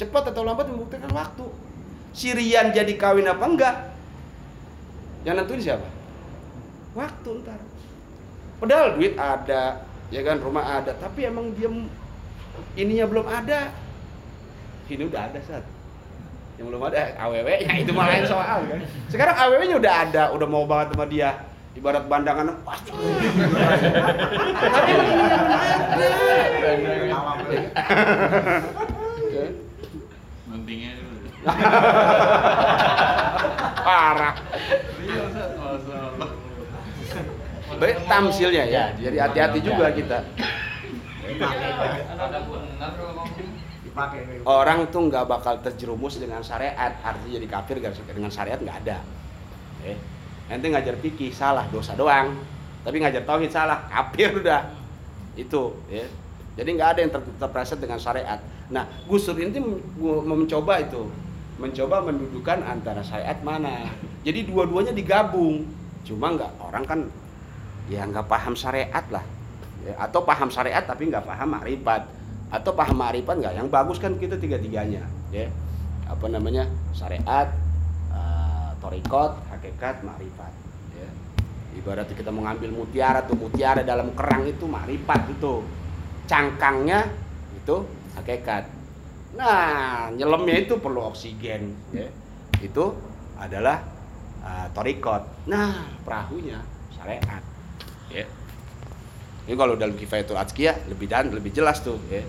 [0.00, 1.65] Cepat atau lambat membutuhkan waktu
[2.16, 3.76] Sirian jadi kawin apa enggak?
[5.28, 5.84] Yang nentuin siapa?
[6.96, 7.60] Waktu ntar.
[8.56, 11.68] Padahal duit ada ya kan rumah ada tapi emang dia
[12.72, 13.68] ininya belum ada.
[14.88, 15.68] Ini udah ada saat
[16.56, 18.80] yang belum ada aww ya itu malah lain soal kan.
[19.12, 21.36] Sekarang aww nya udah ada udah mau banget sama dia.
[21.76, 22.80] Ibarat bandangan wah.
[24.64, 25.04] Tapi ini
[26.32, 27.20] yang Pentingnya
[33.86, 34.34] parah.
[37.76, 40.24] Baik tamsilnya ya jadi hati-hati juga kita.
[44.44, 47.76] Orang tuh nggak bakal terjerumus dengan syariat artinya jadi kafir
[48.12, 48.98] dengan syariat nggak ada.
[49.84, 49.96] Eh
[50.46, 52.38] nanti ngajar fikih salah dosa doang.
[52.86, 54.72] Tapi ngajar tauhid salah kafir udah.
[55.36, 56.06] Itu ya.
[56.56, 58.40] Jadi nggak ada yang ter terpreset dengan syariat.
[58.72, 59.60] Nah Gus Dur ini
[60.00, 61.12] mencoba itu
[61.56, 63.88] mencoba mendudukan antara syariat mana.
[64.22, 65.64] Jadi dua-duanya digabung.
[66.04, 67.00] Cuma nggak orang kan
[67.88, 69.24] ya nggak paham syariat lah.
[69.86, 72.10] Ya, atau paham syariat tapi nggak paham makrifat
[72.52, 73.54] atau paham makrifat nggak?
[73.56, 75.02] Yang bagus kan kita tiga-tiganya
[75.32, 75.48] ya.
[76.06, 76.68] Apa namanya?
[76.92, 77.48] Syariat
[78.12, 80.52] eh, torikot hakikat makrifat
[80.94, 81.08] ya.
[81.76, 85.64] ibarat kita mengambil mutiara tuh mutiara dalam kerang itu makrifat itu.
[86.26, 87.06] Cangkangnya
[87.56, 87.86] itu
[88.18, 88.75] hakikat
[89.36, 92.08] nah nyelemnya itu perlu oksigen ya.
[92.64, 92.84] itu
[93.36, 93.84] adalah
[94.40, 96.64] eh, torikot nah perahunya
[96.96, 97.44] syariat
[98.08, 98.24] ya
[99.46, 102.22] ini kalau dalam kifayatul azkiyah lebih dan lebih jelas tuh ya.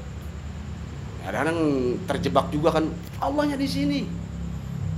[1.26, 1.60] Kadang-kadang
[2.06, 4.02] terjebak juga kan Allahnya di sini.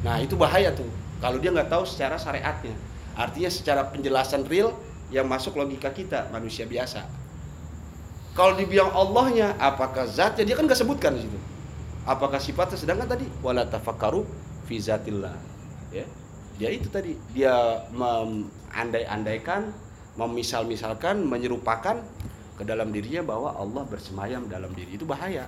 [0.04, 0.86] Nah, itu bahaya tuh.
[1.24, 2.76] Kalau dia nggak tahu secara syariatnya.
[3.16, 4.76] Artinya secara penjelasan real
[5.10, 7.08] yang masuk logika kita manusia biasa.
[8.36, 11.40] Kalau dibilang Allahnya, apakah zatnya dia kan nggak sebutkan di situ.
[12.08, 14.24] Apakah sifatnya sedangkan tadi wala tafakkaru
[14.68, 15.36] fi zatillah.
[15.92, 16.06] Ya.
[16.60, 17.84] Dia itu tadi dia
[18.76, 19.72] andai-andaikan
[20.20, 22.04] memisal-misalkan, menyerupakan
[22.60, 25.48] ke dalam dirinya bahwa Allah bersemayam dalam diri itu bahaya.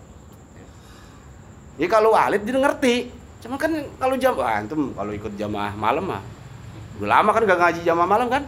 [1.75, 3.11] Ya kalau Walid dia ngerti.
[3.41, 6.21] Cuma kan kalau jam wah antum kalau ikut jamaah malam mah
[7.01, 8.45] udah lama kan gak ngaji jamaah malam kan.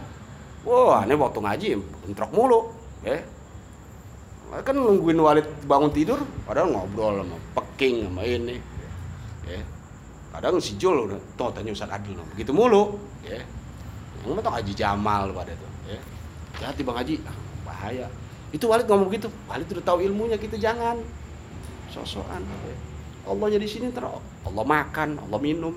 [0.62, 1.66] Wah, ini waktu ngaji
[2.08, 2.72] entrok mulu,
[3.04, 3.20] ya.
[4.64, 7.36] Kan nungguin Walid bangun tidur, padahal ngobrol sama
[7.74, 8.62] peking sama ini.
[9.50, 9.60] Ya.
[10.30, 13.42] Kadang si Jul toh tanya Ustaz Adil, nah, begitu mulu, ya.
[14.22, 16.00] Yang mah Haji Jamal pada itu, ya.
[16.70, 18.06] Hati Bang Haji, ah, bahaya.
[18.54, 21.02] Itu Walid ngomong gitu, Walid udah tahu ilmunya, kita jangan
[21.90, 22.42] sosokan.
[22.42, 22.76] Ya.
[23.30, 25.74] Allahnya di sini terus Allah makan, Allah minum,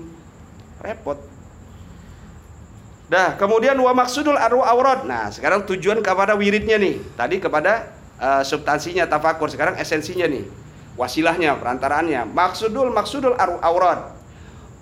[0.82, 1.18] repot.
[3.08, 5.00] Dah, kemudian wa maksudul arwa aurat.
[5.08, 7.00] Nah, sekarang tujuan kepada wiridnya nih.
[7.16, 7.88] Tadi kepada
[8.20, 10.44] uh, substansinya tafakur, sekarang esensinya nih.
[10.98, 12.26] Wasilahnya, perantaraannya.
[12.34, 14.18] Maksudul maksudul ar- aurad.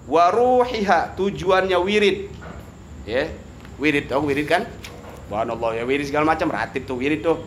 [0.08, 2.32] Waruhiha tujuannya wirid.
[3.04, 3.30] Ya,
[3.76, 4.64] wirid dong, wirid kan?
[5.26, 7.44] Allah ya wirid segala macam ratib tuh wirid tuh.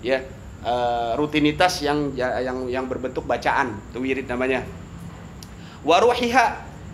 [0.00, 0.24] Ya,
[0.64, 4.64] eh, rutinitas yang ya, yang yang berbentuk bacaan tuh wirid namanya.
[5.84, 6.46] Waruhiha,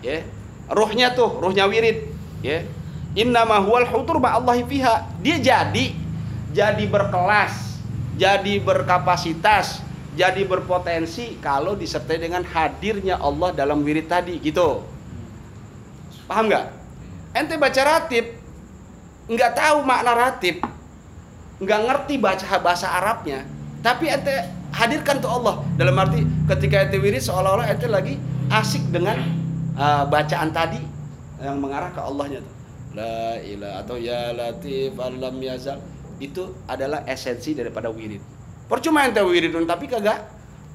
[0.03, 0.21] ya.
[0.69, 2.09] Ruhnya tuh, ruhnya wirid,
[2.41, 2.65] ya.
[3.13, 5.05] Innama huwal hutur ma'allahi fiha.
[5.21, 5.93] Dia jadi
[6.53, 7.81] jadi berkelas,
[8.17, 9.81] jadi berkapasitas,
[10.13, 14.85] jadi berpotensi kalau disertai dengan hadirnya Allah dalam wirid tadi gitu.
[16.29, 16.65] Paham nggak?
[17.33, 18.25] Ente baca ratib,
[19.25, 20.61] nggak tahu makna ratib,
[21.57, 23.41] nggak ngerti baca bahasa Arabnya,
[23.81, 24.31] tapi ente
[24.73, 28.17] hadirkan tuh Allah dalam arti ketika ente wirid seolah-olah ente lagi
[28.49, 29.17] asik dengan
[29.77, 30.81] uh, bacaan tadi
[31.41, 32.53] yang mengarah ke Allahnya tuh.
[32.93, 35.81] La ilah atau ya latif alam yazal
[36.21, 38.21] itu adalah esensi daripada wirid.
[38.67, 40.23] Percuma ente wiridun tapi kagak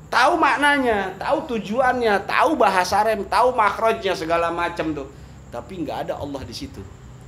[0.08, 5.08] tahu maknanya, tahu tujuannya, tahu bahasa rem, tahu makrojnya segala macam tuh.
[5.48, 6.80] Tapi nggak ada Allah di situ.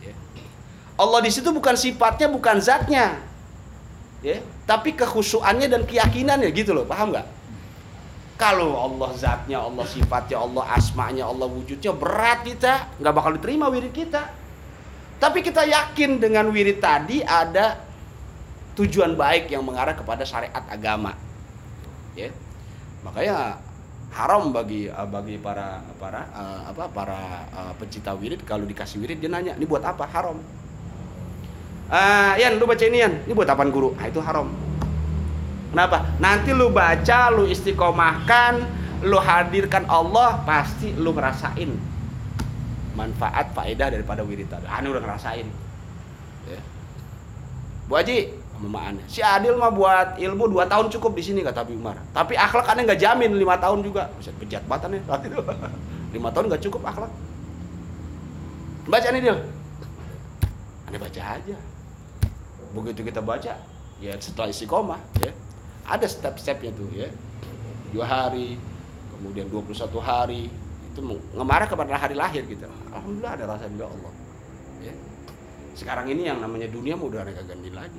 [0.05, 0.13] Ya.
[1.01, 3.21] Allah di situ bukan sifatnya, bukan zatnya,
[4.21, 4.41] ya.
[4.69, 7.27] Tapi kekhusuannya dan keyakinannya gitu loh, paham nggak?
[8.41, 13.93] Kalau Allah zatnya, Allah sifatnya, Allah asmanya, Allah wujudnya berat kita, nggak bakal diterima wirid
[13.93, 14.33] kita.
[15.21, 17.77] Tapi kita yakin dengan wirid tadi ada
[18.79, 21.17] tujuan baik yang mengarah kepada syariat agama.
[22.15, 22.31] Ya.
[23.03, 23.59] Makanya
[24.11, 27.21] haram bagi eh, bagi para para uh, apa para
[27.55, 30.39] uh, pencinta wirid kalau dikasih wirid dia nanya, "Ini buat apa?" Haram.
[31.91, 33.27] Ah, uh, Yan, lu baca ini Yan.
[33.27, 33.99] Ini buat apaan guru?
[33.99, 34.47] Ah, itu haram.
[35.75, 36.07] Kenapa?
[36.23, 38.63] Nanti lu baca, lu istiqomahkan,
[39.07, 41.71] lu hadirkan Allah, pasti lu ngerasain
[42.95, 44.67] manfaat faedah daripada wirid tadi.
[44.67, 45.47] Anu udah ngerasain.
[46.51, 46.61] Ya.
[47.87, 49.01] Bu Haji, mamaan.
[49.09, 51.97] Si Adil mah buat ilmu 2 tahun cukup di sini kata Abi Umar.
[52.13, 54.13] Tapi akhlak aneh nggak jamin 5 tahun juga.
[54.21, 55.41] Bisa bejat banget saat itu.
[55.41, 57.13] 5 tahun nggak cukup akhlak.
[58.85, 59.39] Baca nih Dil.
[60.87, 61.57] Aneh baca aja.
[62.71, 63.59] Begitu kita baca,
[63.99, 65.35] ya setelah istiqomah, ya
[65.91, 67.11] ada step-stepnya tuh ya.
[67.91, 68.55] Dua hari,
[69.11, 70.47] kemudian 21 hari,
[70.91, 71.01] itu
[71.35, 72.63] mengarah kepada hari lahir gitu.
[72.95, 74.13] Alhamdulillah ada rasa ridho Allah.
[74.87, 74.95] Ya.
[75.75, 77.99] Sekarang ini yang namanya dunia mau udah ganti lagi.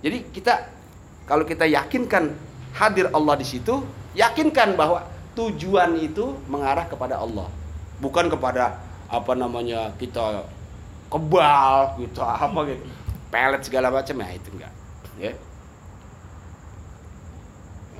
[0.00, 0.68] Jadi kita
[1.28, 2.34] kalau kita yakinkan
[2.74, 3.84] hadir Allah di situ,
[4.16, 5.04] yakinkan bahwa
[5.36, 7.46] tujuan itu mengarah kepada Allah,
[8.02, 8.80] bukan kepada
[9.10, 10.46] apa namanya kita
[11.10, 12.82] kebal gitu apa gitu,
[13.30, 14.72] pelet segala macam ya itu enggak.
[15.20, 15.32] Ya.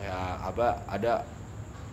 [0.00, 1.22] Ya apa ada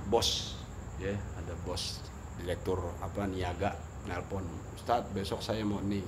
[0.07, 0.55] bos
[0.95, 1.99] ya ada bos
[2.39, 3.75] direktur apa niaga
[4.07, 4.47] nelpon
[4.79, 6.01] Ustadz besok saya mau nih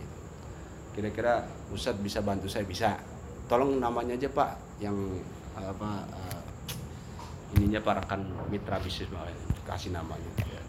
[0.95, 1.43] kira-kira
[1.75, 2.95] Ustadz bisa bantu saya bisa
[3.49, 4.95] tolong namanya aja Pak yang
[5.57, 6.41] apa uh,
[7.57, 9.09] ininya para rekan mitra bisnis
[9.65, 10.29] kasih namanya.
[10.45, 10.61] Ya.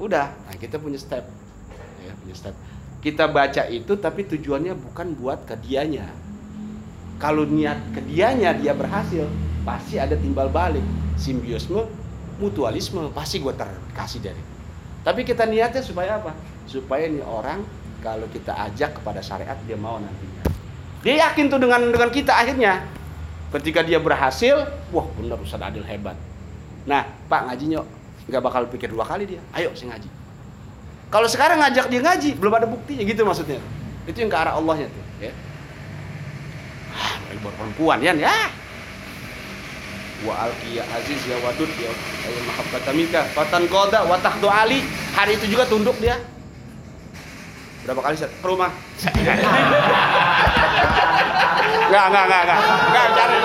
[0.00, 1.28] udah nah kita punya step.
[2.02, 2.56] Ya punya step.
[3.04, 6.08] Kita baca itu tapi tujuannya bukan buat ke dianya.
[7.20, 9.28] Kalau niat ke dianya dia berhasil
[9.62, 10.82] pasti ada timbal balik.
[11.20, 11.84] Simbiosme
[12.40, 14.42] mutualisme pasti gue terkasih dari.
[15.04, 16.32] Tapi kita niatnya supaya apa?
[16.66, 17.62] Supaya nih orang
[18.00, 20.55] kalau kita ajak kepada syariat dia mau nantinya
[21.06, 22.82] dia yakin tuh dengan dengan kita akhirnya.
[23.54, 26.18] Ketika dia berhasil wah benar Ustaz Adil hebat.
[26.82, 27.86] Nah Pak ngaji nyok.
[28.26, 29.40] Nggak bakal pikir dua kali dia.
[29.54, 30.10] Ayo saya ngaji.
[31.06, 33.06] Kalau sekarang ngajak dia ngaji belum ada buktinya.
[33.06, 33.62] Gitu maksudnya.
[34.02, 35.32] Itu yang ke arah Allahnya tuh ya.
[36.90, 38.34] Ah, perempuan ya ya.
[40.26, 41.90] Wa alqiya aziz ya wadud ya
[42.26, 43.22] ayat mahabbata minka.
[43.30, 44.18] Fatan qada wa
[44.58, 44.82] ali.
[45.14, 46.18] Hari itu juga tunduk dia
[47.86, 48.74] berapa kali set ke rumah.
[51.86, 53.36] Enggak enggak enggak enggak enggak cari.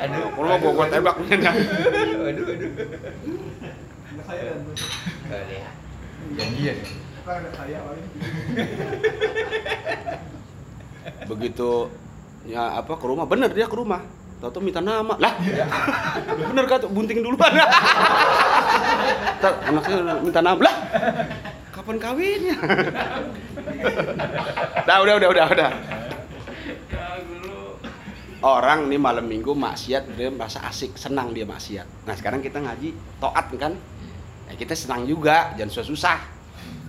[0.00, 0.26] Aduh.
[0.32, 1.16] Rumah gua gua tembak.
[1.20, 2.44] Aduh aduh.
[6.34, 6.76] Janjian
[11.28, 11.88] begitu
[12.48, 13.28] ya apa ke rumah.
[13.28, 14.00] Bener dia ke rumah.
[14.40, 15.16] Tahu minta nama.
[15.20, 15.32] Lah
[16.32, 17.52] bener kan bunting duluan.
[19.44, 20.60] Anaknya minta nama.
[20.60, 20.76] Lah
[21.84, 22.56] kapan kawinnya
[24.88, 25.70] nah udah udah udah udah.
[28.40, 32.08] Orang nih malam minggu maksiat dia merasa asik senang dia maksiat.
[32.08, 33.76] Nah sekarang kita ngaji toat kan?
[34.48, 36.18] Ya, kita senang juga jangan susah susah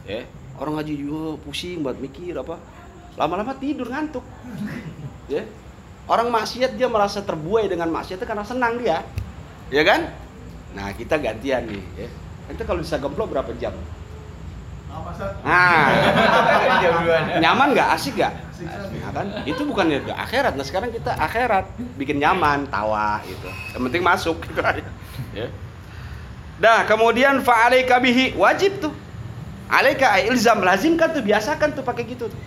[0.07, 0.23] ya
[0.59, 2.55] orang ngaji juga pusing buat mikir apa.
[3.19, 4.23] Lama-lama tidur ngantuk.
[5.27, 5.43] Ya
[6.07, 9.03] orang maksiat dia merasa terbuai dengan maksiat itu karena senang dia.
[9.71, 10.07] Ya kan?
[10.71, 12.07] Nah kita gantian nih ya.
[12.51, 13.75] Itu kalau bisa gemplok berapa jam
[15.45, 15.87] nah
[17.43, 17.87] nyaman nggak?
[17.95, 18.33] Asik nggak?
[18.65, 19.27] Nah, kan?
[19.43, 20.55] Itu bukan ya akhirat.
[20.55, 21.67] Nah sekarang kita akhirat.
[21.99, 23.47] Bikin nyaman tawa gitu.
[23.75, 24.35] Yang penting masuk.
[24.43, 24.83] Gitu aja
[25.35, 25.47] ya.
[26.59, 28.35] Dah kemudian fa'alaika bihi.
[28.35, 28.93] Wajib tuh.
[29.67, 30.63] Alaika ilzam.
[30.63, 32.41] Lazimkan tuh biasakan tuh pakai gitu tuh.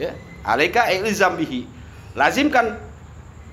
[0.00, 0.16] Ya.
[0.44, 1.68] Alaika ilzam bihi.
[2.16, 2.80] Lazimkan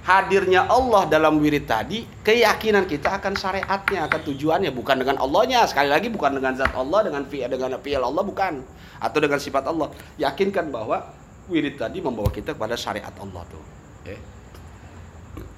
[0.07, 4.71] hadirnya Allah dalam wirid tadi keyakinan kita akan syariatnya akan tujuannya.
[4.71, 5.67] Bukan dengan Allahnya.
[5.67, 8.63] Sekali lagi bukan dengan zat Allah dengan fi dengan fi'il Allah bukan.
[9.03, 9.91] Atau dengan sifat Allah.
[10.15, 11.03] Yakinkan bahwa
[11.51, 13.63] wirid tadi membawa kita kepada syariat Allah tuh.
[14.07, 14.15] Ya.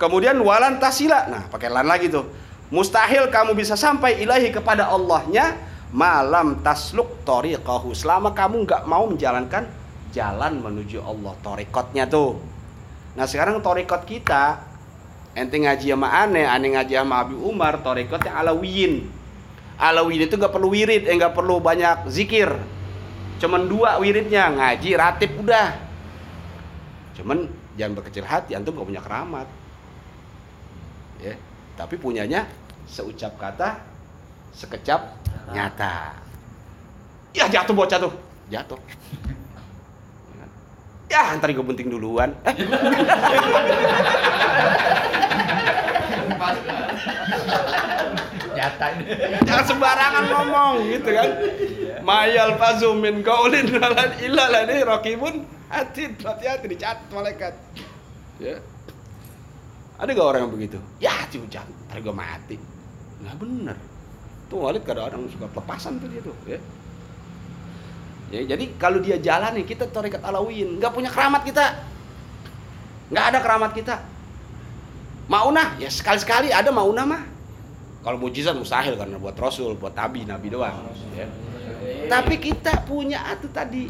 [0.01, 1.29] kemudian walan tasila.
[1.29, 2.25] Nah pakai lan lagi tuh.
[2.73, 5.57] Mustahil kamu bisa sampai ilahi kepada Allahnya
[5.93, 9.65] malam tasluk toriqahu selama kamu nggak mau menjalankan
[10.13, 12.58] jalan menuju Allah torikotnya tuh
[13.17, 14.61] Nah sekarang torikot kita
[15.37, 19.07] ente ngaji sama aneh, aneh ngaji sama Abi Umar, torikotnya alawiyin.
[19.79, 22.51] Alawiyin itu nggak perlu wirid, eh nggak perlu banyak zikir.
[23.39, 25.79] Cuman dua wiridnya, ngaji, ratib udah.
[27.15, 27.47] Cuman
[27.79, 29.47] jangan berkecil hati, antum gak punya keramat.
[31.23, 31.39] Ya,
[31.79, 32.47] tapi punyanya
[32.83, 33.79] seucap kata,
[34.51, 35.15] sekecap
[35.55, 36.19] nyata.
[37.31, 38.13] Ya jatuh bocah tuh,
[38.51, 38.79] jatuh.
[41.09, 42.37] Ya, ntar gue penting duluan.
[42.45, 42.53] Eh.
[49.43, 51.29] Jangan sembarangan ngomong gitu kan.
[52.05, 57.53] Mayal fazumin kaulin nalan illa lani rokibun hati hati-hati dicatat malaikat.
[58.37, 58.61] Ya.
[59.99, 60.79] Ada gak orang yang begitu?
[61.03, 62.55] Ya, hujan, ntar gue mati.
[63.19, 63.75] Nah bener.
[64.47, 66.35] Tuh Walid kadang-kadang suka pelepasan tuh dia tuh.
[66.47, 66.59] Ya.
[68.29, 71.81] Ya, jadi kalau dia jalan nih kita tarekat alawin, nggak punya keramat kita,
[73.09, 73.95] nggak ada keramat kita.
[75.25, 77.21] Maunah ya sekali-sekali ada maunah mah.
[78.05, 80.77] Kalau mujizat mustahil karena buat rasul, buat nabi, nabi doang.
[81.17, 81.25] Ya.
[82.05, 83.89] Tapi kita punya itu tadi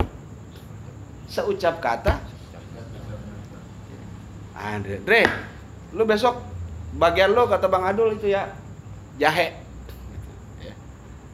[1.28, 2.20] seucap kata.
[4.60, 5.24] Andre, Dre,
[5.96, 6.44] lu besok
[7.00, 8.52] bagian lo kata Bang Adul itu ya
[9.16, 9.56] jahe,
[10.60, 10.74] ya,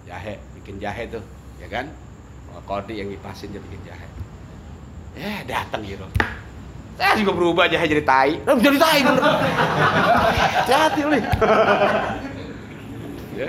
[0.05, 1.25] jahe, bikin jahe tuh,
[1.57, 1.89] ya kan?
[2.63, 4.07] Kodi yang dipasin jadi bikin jahe.
[5.15, 6.07] Ya datang gitu.
[6.95, 8.39] Saya juga berubah jahe jadi tai.
[8.39, 9.23] Eh, jadi tai bener.
[10.75, 11.01] Hati
[13.39, 13.47] ya.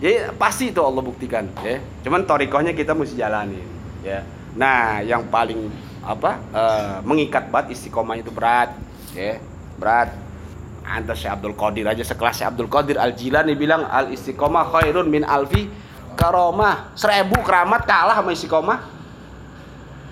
[0.00, 1.76] Jadi pasti itu Allah buktikan ya.
[2.00, 3.60] Cuman torikohnya kita mesti jalani
[4.00, 4.24] ya.
[4.56, 5.68] Nah yang paling
[6.00, 8.72] apa uh, mengikat banget istiqomah itu berat
[9.12, 9.36] ya.
[9.76, 10.32] Berat.
[10.80, 15.22] Antar Syekh Abdul Qadir aja sekelas Abdul Qadir Al Jilani bilang al istiqomah khairun min
[15.22, 15.70] alfi
[16.14, 18.78] karomah seribu keramat kalah sama istiqomah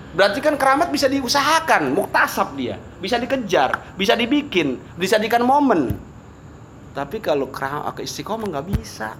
[0.09, 2.81] berarti kan keramat bisa diusahakan muktasab dia.
[2.99, 5.95] Bisa dikejar bisa dibikin bisa dijadikan momen.
[6.91, 9.15] Tapi kalau ke istiqomah nggak bisa.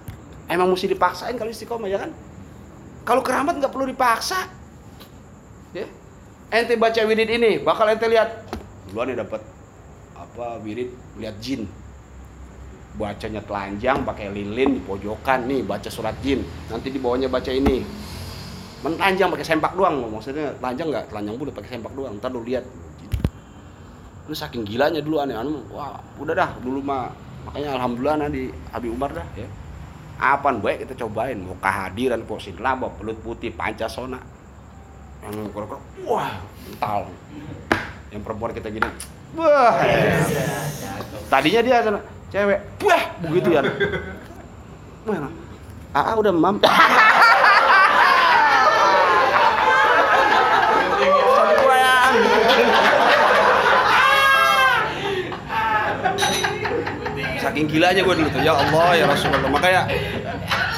[0.50, 2.10] Emang mesti dipaksain kalau istiqomah ya kan?
[3.06, 4.50] Kalau keramat nggak perlu dipaksa
[5.72, 5.86] ya.
[6.50, 8.50] Ente baca wirid ini bakal ente lihat.
[8.90, 9.40] Duluan nih dapat
[10.18, 11.64] apa wirid lihat jin
[12.98, 15.46] bacanya telanjang pakai lilin di pojokan.
[15.46, 16.42] Nih baca surat jin.
[16.72, 17.82] Nanti di bawahnya baca ini.
[18.80, 20.08] Mentelanjang pakai sempak doang.
[20.08, 21.04] Maksudnya telanjang nggak?
[21.12, 22.16] Telanjang bulu pakai sempak doang.
[22.16, 22.64] Ntar lu lihat.
[24.26, 25.36] Lu saking gilanya dulu aneh.
[25.36, 26.50] Anu wah udah dah.
[26.58, 27.12] Dulu mah
[27.46, 29.26] makanya alhamdulillah nah di Abi Umar dah.
[29.36, 29.48] Ya.
[30.20, 31.38] Apaan baik kita cobain.
[31.38, 34.18] Mau kehadiran posin laba pelut putih pancasona.
[35.20, 35.76] Yang kira
[36.08, 36.32] wah
[36.64, 37.12] mental.
[38.10, 38.88] Yang perempuan kita gini
[39.36, 39.78] wah.
[41.30, 41.78] Tadinya dia
[42.30, 42.60] cewek.
[42.86, 43.62] Wah begitu ya
[45.04, 45.28] mana
[45.90, 46.56] ah udah mam.
[57.40, 58.44] Saking gilanya gue dulu tuh.
[58.44, 59.48] Ya Allah ya Rasulullah.
[59.48, 59.88] Makanya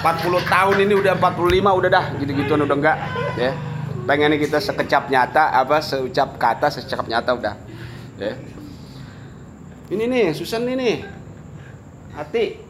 [0.00, 2.04] 40 tahun ini udah 45 udah dah.
[2.16, 2.96] Gitu-gituan udah enggak
[3.34, 3.50] ya.
[4.06, 7.54] Pengennya kita sekecap nyata apa seucap kata secakap nyata udah
[8.18, 8.34] ya.
[9.92, 11.02] Ini nih Susan ini
[12.14, 12.60] hati.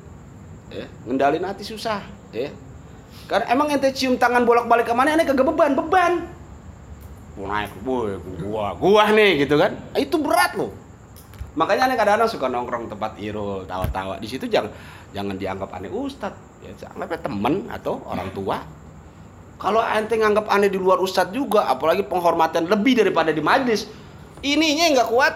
[0.72, 2.01] Ya, ngendalin hati susah.
[2.32, 2.49] Ya
[3.28, 6.12] karena emang ente cium tangan bolak-balik ke mana ente kagak beban beban.
[7.32, 9.72] Gua naik gua gua gua nih gitu kan?
[9.97, 10.72] Itu berat loh.
[11.57, 14.16] Makanya aneh kadang-kadang suka nongkrong tempat irul tawa-tawa.
[14.20, 14.72] Di situ jangan
[15.16, 16.36] jangan dianggap aneh ustad.
[16.61, 18.61] Ya anggapnya temen atau orang tua.
[19.57, 23.88] Kalau ente nganggap aneh di luar ustad juga apalagi penghormatan lebih daripada di majlis
[24.45, 25.34] ininya nggak kuat.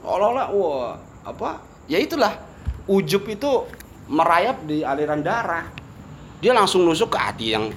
[0.00, 0.96] Olah-olah wah
[1.28, 1.60] apa?
[1.88, 2.47] Ya itulah
[2.88, 3.68] ujub itu
[4.08, 5.68] merayap di aliran darah.
[6.40, 7.70] Dia langsung nusuk ke hati yang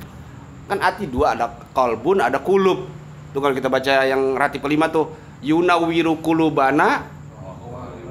[0.71, 2.87] kan hati dua ada kolbun ada kulub.
[3.35, 5.11] Tuh kalau kita baca yang rati kelima tuh
[5.43, 7.05] yunawiru kulubana.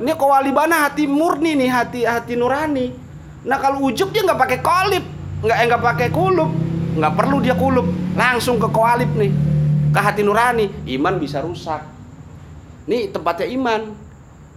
[0.00, 2.92] Ini kowalibana hati murni nih hati hati nurani.
[3.48, 5.04] Nah kalau ujub dia nggak pakai kolib
[5.40, 6.50] nggak nggak pakai kulub.
[6.90, 9.32] Nggak perlu dia kulub langsung ke koalib nih
[9.90, 11.82] ke hati nurani, iman bisa rusak.
[12.86, 13.94] Nih tempatnya iman.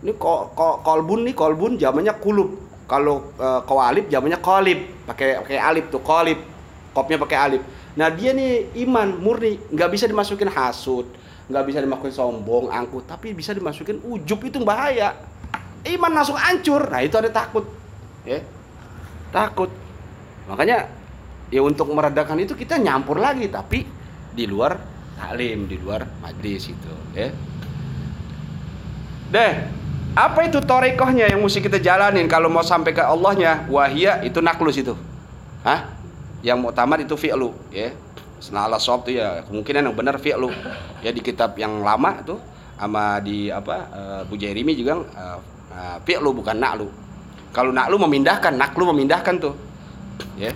[0.03, 2.59] Ini ko, ko, kolbun nih kolbun zamannya kulub.
[2.83, 6.43] Kalau e, koalib zamannya kolib, pakai pakai alif tuh kolib.
[6.91, 7.61] Kopnya pakai alif.
[7.95, 11.07] Nah dia nih iman murni, nggak bisa dimasukin hasut,
[11.47, 15.15] nggak bisa dimasukin sombong, angkut, tapi bisa dimasukin ujub itu bahaya.
[15.87, 16.83] Iman langsung hancur.
[16.91, 17.63] Nah itu ada takut,
[18.27, 18.43] ya
[19.31, 19.71] takut.
[20.51, 20.91] Makanya
[21.47, 23.87] ya untuk meredakan itu kita nyampur lagi, tapi
[24.35, 24.75] di luar
[25.15, 27.31] taklim, di luar majlis itu, ya.
[29.33, 29.53] Deh,
[30.13, 33.65] apa itu torekohnya yang mesti kita jalanin kalau mau sampai ke Allahnya?
[33.65, 34.93] Wahia itu naklus itu.
[35.65, 35.89] Hah?
[36.45, 37.95] Yang mau tamat itu fi'lu, ya.
[38.51, 40.51] Nah, ala sob ya kemungkinan yang benar fi'lu.
[40.99, 42.37] Ya di kitab yang lama tuh
[42.75, 45.39] sama di apa uh, Bu Jeremy juga uh,
[45.71, 46.91] uh, fi'lu bukan naklu.
[47.55, 49.55] Kalau naklu memindahkan, naklu memindahkan tuh.
[50.35, 50.51] Ya.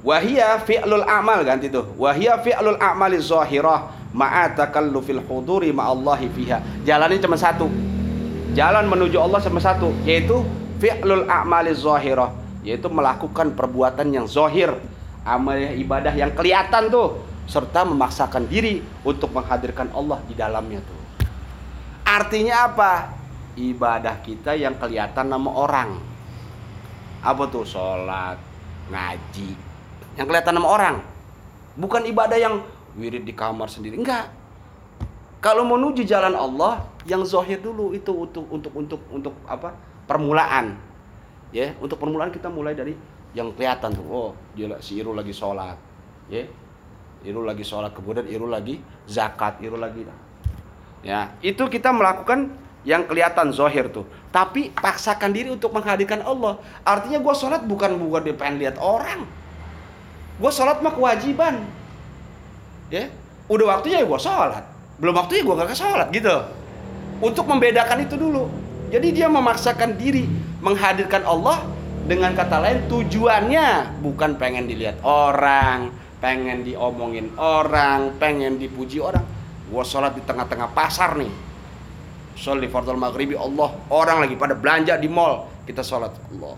[0.00, 1.92] Wahia fi'lul amal ganti tuh.
[2.00, 6.58] Wahia fi'lul amali zahirah ma'a takallufil huduri ma'allahi fiha.
[6.88, 7.68] Jalannya cuma satu.
[8.54, 10.46] Jalan menuju Allah cuma satu, yaitu
[10.78, 12.30] fi'lul a'mali zahirah,
[12.62, 14.78] yaitu melakukan perbuatan yang zahir,
[15.26, 17.18] amal ibadah yang kelihatan tuh,
[17.50, 21.00] serta memaksakan diri untuk menghadirkan Allah di dalamnya tuh.
[22.06, 22.92] Artinya apa?
[23.58, 25.98] Ibadah kita yang kelihatan nama orang.
[27.26, 27.66] Apa tuh?
[27.66, 28.38] Sholat,
[28.86, 29.50] ngaji.
[30.14, 30.96] Yang kelihatan nama orang.
[31.74, 32.62] Bukan ibadah yang
[32.94, 33.98] wirid di kamar sendiri.
[33.98, 34.30] Enggak.
[35.42, 39.76] Kalau menuju jalan Allah, yang zahir dulu itu untuk untuk untuk untuk apa?
[40.08, 40.76] Permulaan.
[41.54, 42.98] Ya, untuk permulaan kita mulai dari
[43.36, 44.04] yang kelihatan tuh.
[44.08, 45.78] Oh, dia si Iru lagi sholat.
[46.28, 46.48] Ya.
[47.24, 50.04] Iru lagi sholat, kemudian Iru lagi zakat, Iru lagi
[51.00, 52.52] Ya, itu kita melakukan
[52.84, 54.04] yang kelihatan zahir tuh.
[54.28, 56.60] Tapi paksakan diri untuk menghadirkan Allah.
[56.84, 59.24] Artinya gue sholat bukan bukan dia pengen lihat orang.
[60.36, 61.64] Gue sholat mah kewajiban.
[62.92, 63.08] Ya,
[63.48, 64.64] udah waktunya ya gue sholat
[64.98, 66.34] belum waktunya gue gak sholat gitu
[67.20, 68.50] untuk membedakan itu dulu.
[68.90, 70.26] Jadi dia memaksakan diri
[70.62, 71.66] menghadirkan Allah
[72.04, 75.90] dengan kata lain tujuannya bukan pengen dilihat orang
[76.24, 79.24] pengen diomongin orang pengen dipuji orang.
[79.68, 81.32] Gue sholat di tengah-tengah pasar nih.
[82.38, 86.12] Sholat di fardal maghribi Allah orang lagi pada belanja di mall kita sholat.
[86.32, 86.56] Allah.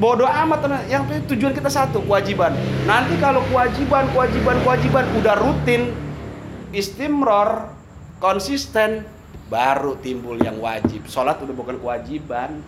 [0.00, 2.56] Bodoh amat yang tujuan kita satu kewajiban.
[2.88, 5.92] Nanti kalau kewajiban kewajiban kewajiban udah rutin
[6.72, 7.68] istimror
[8.20, 9.02] konsisten.
[9.50, 11.10] Baru timbul yang wajib.
[11.10, 12.62] Sholat udah bukan kewajiban.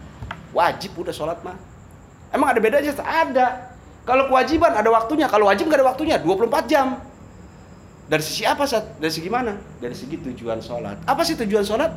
[0.50, 1.54] Wajib udah sholat mah.
[2.34, 2.90] Emang ada bedanya?
[2.98, 3.70] Ada.
[4.02, 5.30] Kalau kewajiban ada waktunya.
[5.30, 6.98] Kalau wajib nggak ada waktunya 24 jam.
[8.10, 8.98] Dari sisi apa Sat?
[8.98, 9.54] dari segi mana?
[9.78, 11.06] Dari segi tujuan sholat.
[11.06, 11.94] Apa sih tujuan sholat?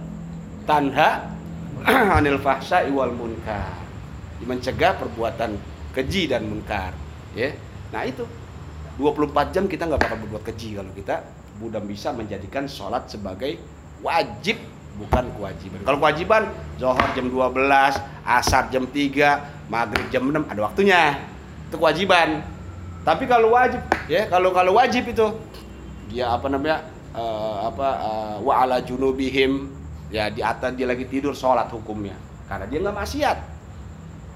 [0.70, 1.34] Tanha
[2.22, 3.82] anil fahsya iwal munkar.
[4.46, 5.58] Mencegah perbuatan
[5.98, 6.94] keji dan munkar.
[7.34, 7.58] Ya.
[7.90, 8.22] Nah itu.
[8.96, 11.20] 24 jam kita nggak bakal berbuat keji kalau kita
[11.60, 13.60] mudah bisa menjadikan sholat sebagai
[14.04, 14.60] wajib
[14.96, 15.80] bukan kewajiban.
[15.84, 16.44] Kalau kewajiban
[16.80, 21.02] zohor jam 12 asar jam 3 maghrib jam 6 ada waktunya.
[21.68, 22.44] Itu kewajiban.
[23.06, 25.26] Tapi kalau wajib ya kalau kalau wajib itu
[26.10, 29.70] dia apa namanya uh, apa uh, wa ala junubihim
[30.10, 32.16] ya di atas dia lagi tidur sholat hukumnya.
[32.46, 33.38] Karena dia nggak maksiat.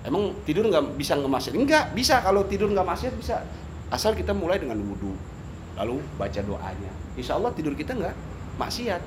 [0.07, 1.53] Emang tidur nggak bisa nggak maksiat?
[1.55, 2.24] Enggak, bisa.
[2.24, 3.43] Kalau tidur nggak maksiat bisa.
[3.89, 5.17] Asal kita mulai dengan wudhu,
[5.80, 6.91] lalu baca doanya.
[7.15, 8.15] Insya Allah tidur kita nggak
[8.59, 9.01] maksiat.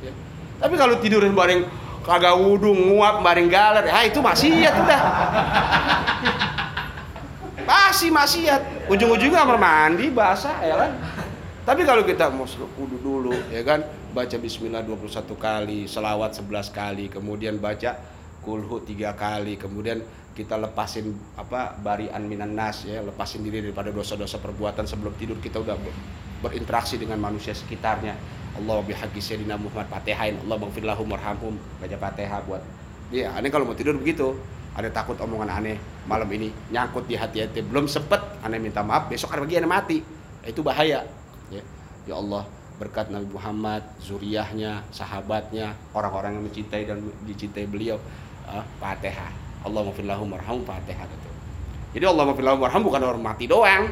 [0.00, 0.12] Ya.
[0.56, 1.68] Tapi kalau tidur bareng
[2.04, 5.00] kagak wudhu, nguap, bareng galer, ah itu maksiat udah.
[7.64, 8.88] Pasti maksiat.
[8.88, 10.92] Ujung-ujungnya kamar mandi basah ya kan.
[11.64, 12.44] Tapi kalau kita mau
[12.76, 17.96] wudhu dulu ya kan, baca bismillah 21 kali, selawat 11 kali, kemudian baca
[18.44, 20.04] kulhu tiga kali, kemudian
[20.34, 25.62] kita lepasin apa barian minan nas ya lepasin diri daripada dosa-dosa perbuatan sebelum tidur kita
[25.62, 25.78] udah
[26.42, 28.18] berinteraksi dengan manusia sekitarnya.
[28.54, 32.62] Allah bihaqi sayyidina Muhammad Fatihain Allah maghfir lahum warhamhum baca Fatihah buat
[33.10, 34.34] ya aneh kalau mau tidur begitu
[34.74, 35.78] ada takut omongan aneh.
[36.10, 38.18] Malam ini nyangkut di hati-hati belum sempet.
[38.42, 39.98] Aneh minta maaf besok hari pagi aneh mati.
[40.42, 41.06] Itu bahaya
[41.50, 41.62] ya.
[42.04, 42.44] Ya Allah
[42.74, 48.02] berkat Nabi Muhammad, zuriyahnya, sahabatnya, orang-orang yang mencintai dan dicintai beliau,
[48.50, 48.66] uh.
[49.64, 51.30] Allah maafin lahum warham Fatihah itu.
[51.96, 53.90] Jadi Allah maafin lahum warham bukan orang mati doang.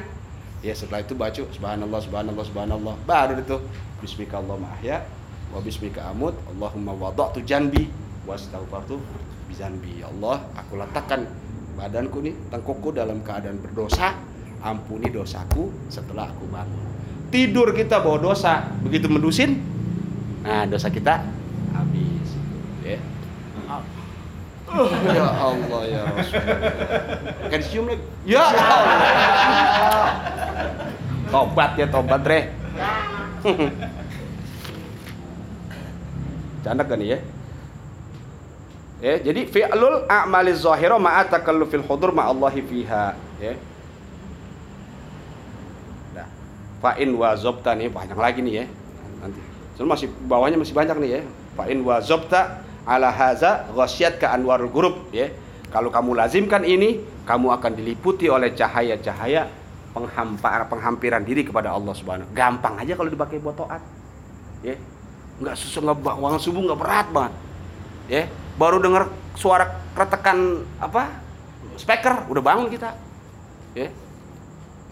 [0.63, 3.59] Ya setelah itu baca subhanallah subhanallah subhanallah baru itu
[3.99, 5.03] bismika Allahumma ahya
[5.51, 7.91] wa bismika amut Allahumma wada'tu janbi
[8.23, 9.03] wa astaghfartu
[9.51, 10.01] bizanbi.
[10.01, 11.27] Ya Allah, aku letakkan
[11.75, 14.17] badanku nih tengkukku dalam keadaan berdosa,
[14.63, 16.85] ampuni dosaku setelah aku bangun.
[17.33, 19.57] Tidur kita bawa dosa, begitu mendusin,
[20.45, 21.25] nah dosa kita
[21.73, 22.12] habis.
[24.73, 25.13] Ya.
[25.13, 26.73] ya Allah ya Rasulullah.
[27.53, 28.05] Kan cium lagi.
[28.25, 30.09] Ya Allah.
[31.29, 32.41] Tobat ya tobat re.
[36.63, 37.19] Canda kan ya?
[39.03, 43.59] Ya, jadi fi'lul a'maliz zahira ma'a takallufil hudur ma'allahi fiha, ya.
[46.15, 46.31] Nah,
[46.79, 48.65] fa'in wa zobta nih banyak lagi nih ya.
[49.19, 49.43] Nanti.
[49.75, 51.21] Soalnya masih bawahnya masih banyak nih ya.
[51.59, 55.31] Fa'in wa zobta ala haza ghasyat ka anwarul gurub ya.
[55.73, 59.49] Kalau kamu lazimkan ini, kamu akan diliputi oleh cahaya-cahaya
[59.97, 62.29] penghampar penghampiran diri kepada Allah Subhanahu.
[62.37, 63.81] Gampang aja kalau dipakai buat taat.
[64.61, 64.77] Ya.
[65.41, 67.33] Enggak susah enggak bangun subuh enggak berat banget.
[68.11, 68.23] Ya,
[68.61, 69.65] baru dengar suara
[69.97, 71.09] kretekan apa?
[71.81, 72.93] Speaker, udah bangun kita.
[73.73, 73.89] Ya.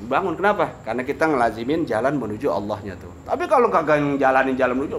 [0.00, 0.80] Bangun kenapa?
[0.80, 3.12] Karena kita ngelazimin jalan menuju Allahnya tuh.
[3.28, 4.96] Tapi kalau kagak jalanin jalan menuju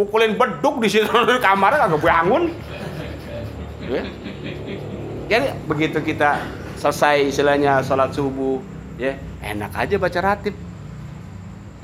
[0.00, 2.56] pukulin beduk di situ di kamar kagak bangun.
[3.84, 4.02] Ya.
[5.28, 6.40] Jadi begitu kita
[6.80, 8.64] selesai istilahnya sholat subuh,
[8.96, 10.56] ya enak aja baca ratib.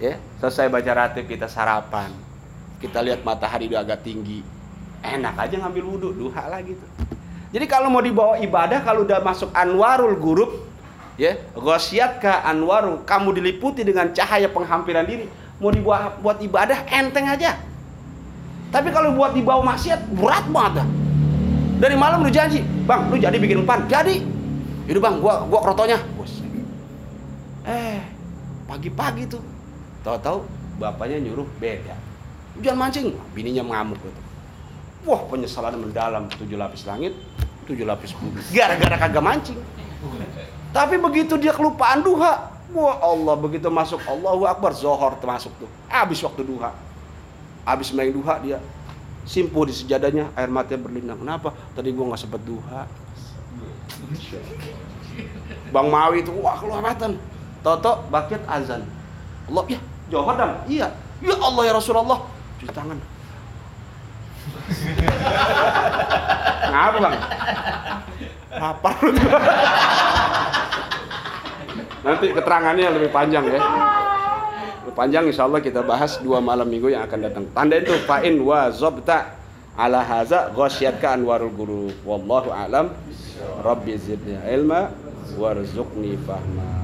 [0.01, 2.13] Ya, selesai baca ratib kita sarapan.
[2.81, 4.45] Kita lihat matahari udah agak tinggi.
[5.01, 6.91] Enak aja ngambil wudhu, duha lagi tuh.
[7.53, 10.51] Jadi kalau mau dibawa ibadah kalau udah masuk anwarul gurub,
[11.17, 15.25] ya, ghasyiatka anwaru, kamu diliputi dengan cahaya penghampiran diri,
[15.57, 17.57] mau dibuat buat ibadah enteng aja.
[18.75, 20.89] Tapi kalau buat dibawa maksiat berat banget dah.
[21.77, 24.25] Dari malam lu janji, bang, lu jadi bikin umpan, jadi.
[24.89, 26.01] Itu bang, gua gua krotonya.
[27.67, 27.99] Eh,
[28.71, 29.43] pagi-pagi tuh,
[30.07, 30.47] tahu-tahu
[30.79, 31.99] bapaknya nyuruh beda.
[32.63, 34.21] Jangan mancing, bininya mengamuk gitu.
[35.05, 37.13] Wah, penyesalan mendalam tujuh lapis langit,
[37.67, 38.39] tujuh lapis bumi.
[38.55, 39.59] Gara-gara kagak mancing.
[40.71, 45.69] Tapi begitu dia kelupaan duha, wah Allah begitu masuk Allahu Akbar Zohor termasuk tuh.
[45.91, 46.71] Habis waktu duha.
[47.67, 48.63] Habis main duha dia
[49.27, 51.19] simpuh di sejadahnya air matanya berlinang.
[51.19, 51.51] Kenapa?
[51.75, 52.87] Tadi gua nggak sempet duha.
[55.75, 57.19] Bang Mawi itu wah kelewatan.
[57.67, 58.87] Toto bakit azan.
[59.51, 60.63] Allah ya, Johor dam.
[60.71, 60.95] Iya.
[61.19, 62.23] Ya Allah ya Rasulullah.
[62.63, 62.99] Cuci tangan.
[66.71, 67.15] Ngapa bang?
[69.03, 69.13] Tuh.
[72.07, 73.59] Nanti keterangannya lebih panjang ya.
[74.97, 77.45] Panjang insya Allah kita bahas dua malam minggu yang akan datang.
[77.53, 79.37] Tanda itu fa'in wa zobta
[79.77, 81.85] ala haza ghasyatka anwarul guru.
[82.01, 82.97] Wallahu alam.
[83.61, 84.89] Rabbi zidni ilma
[85.37, 86.76] warzuqni fahma.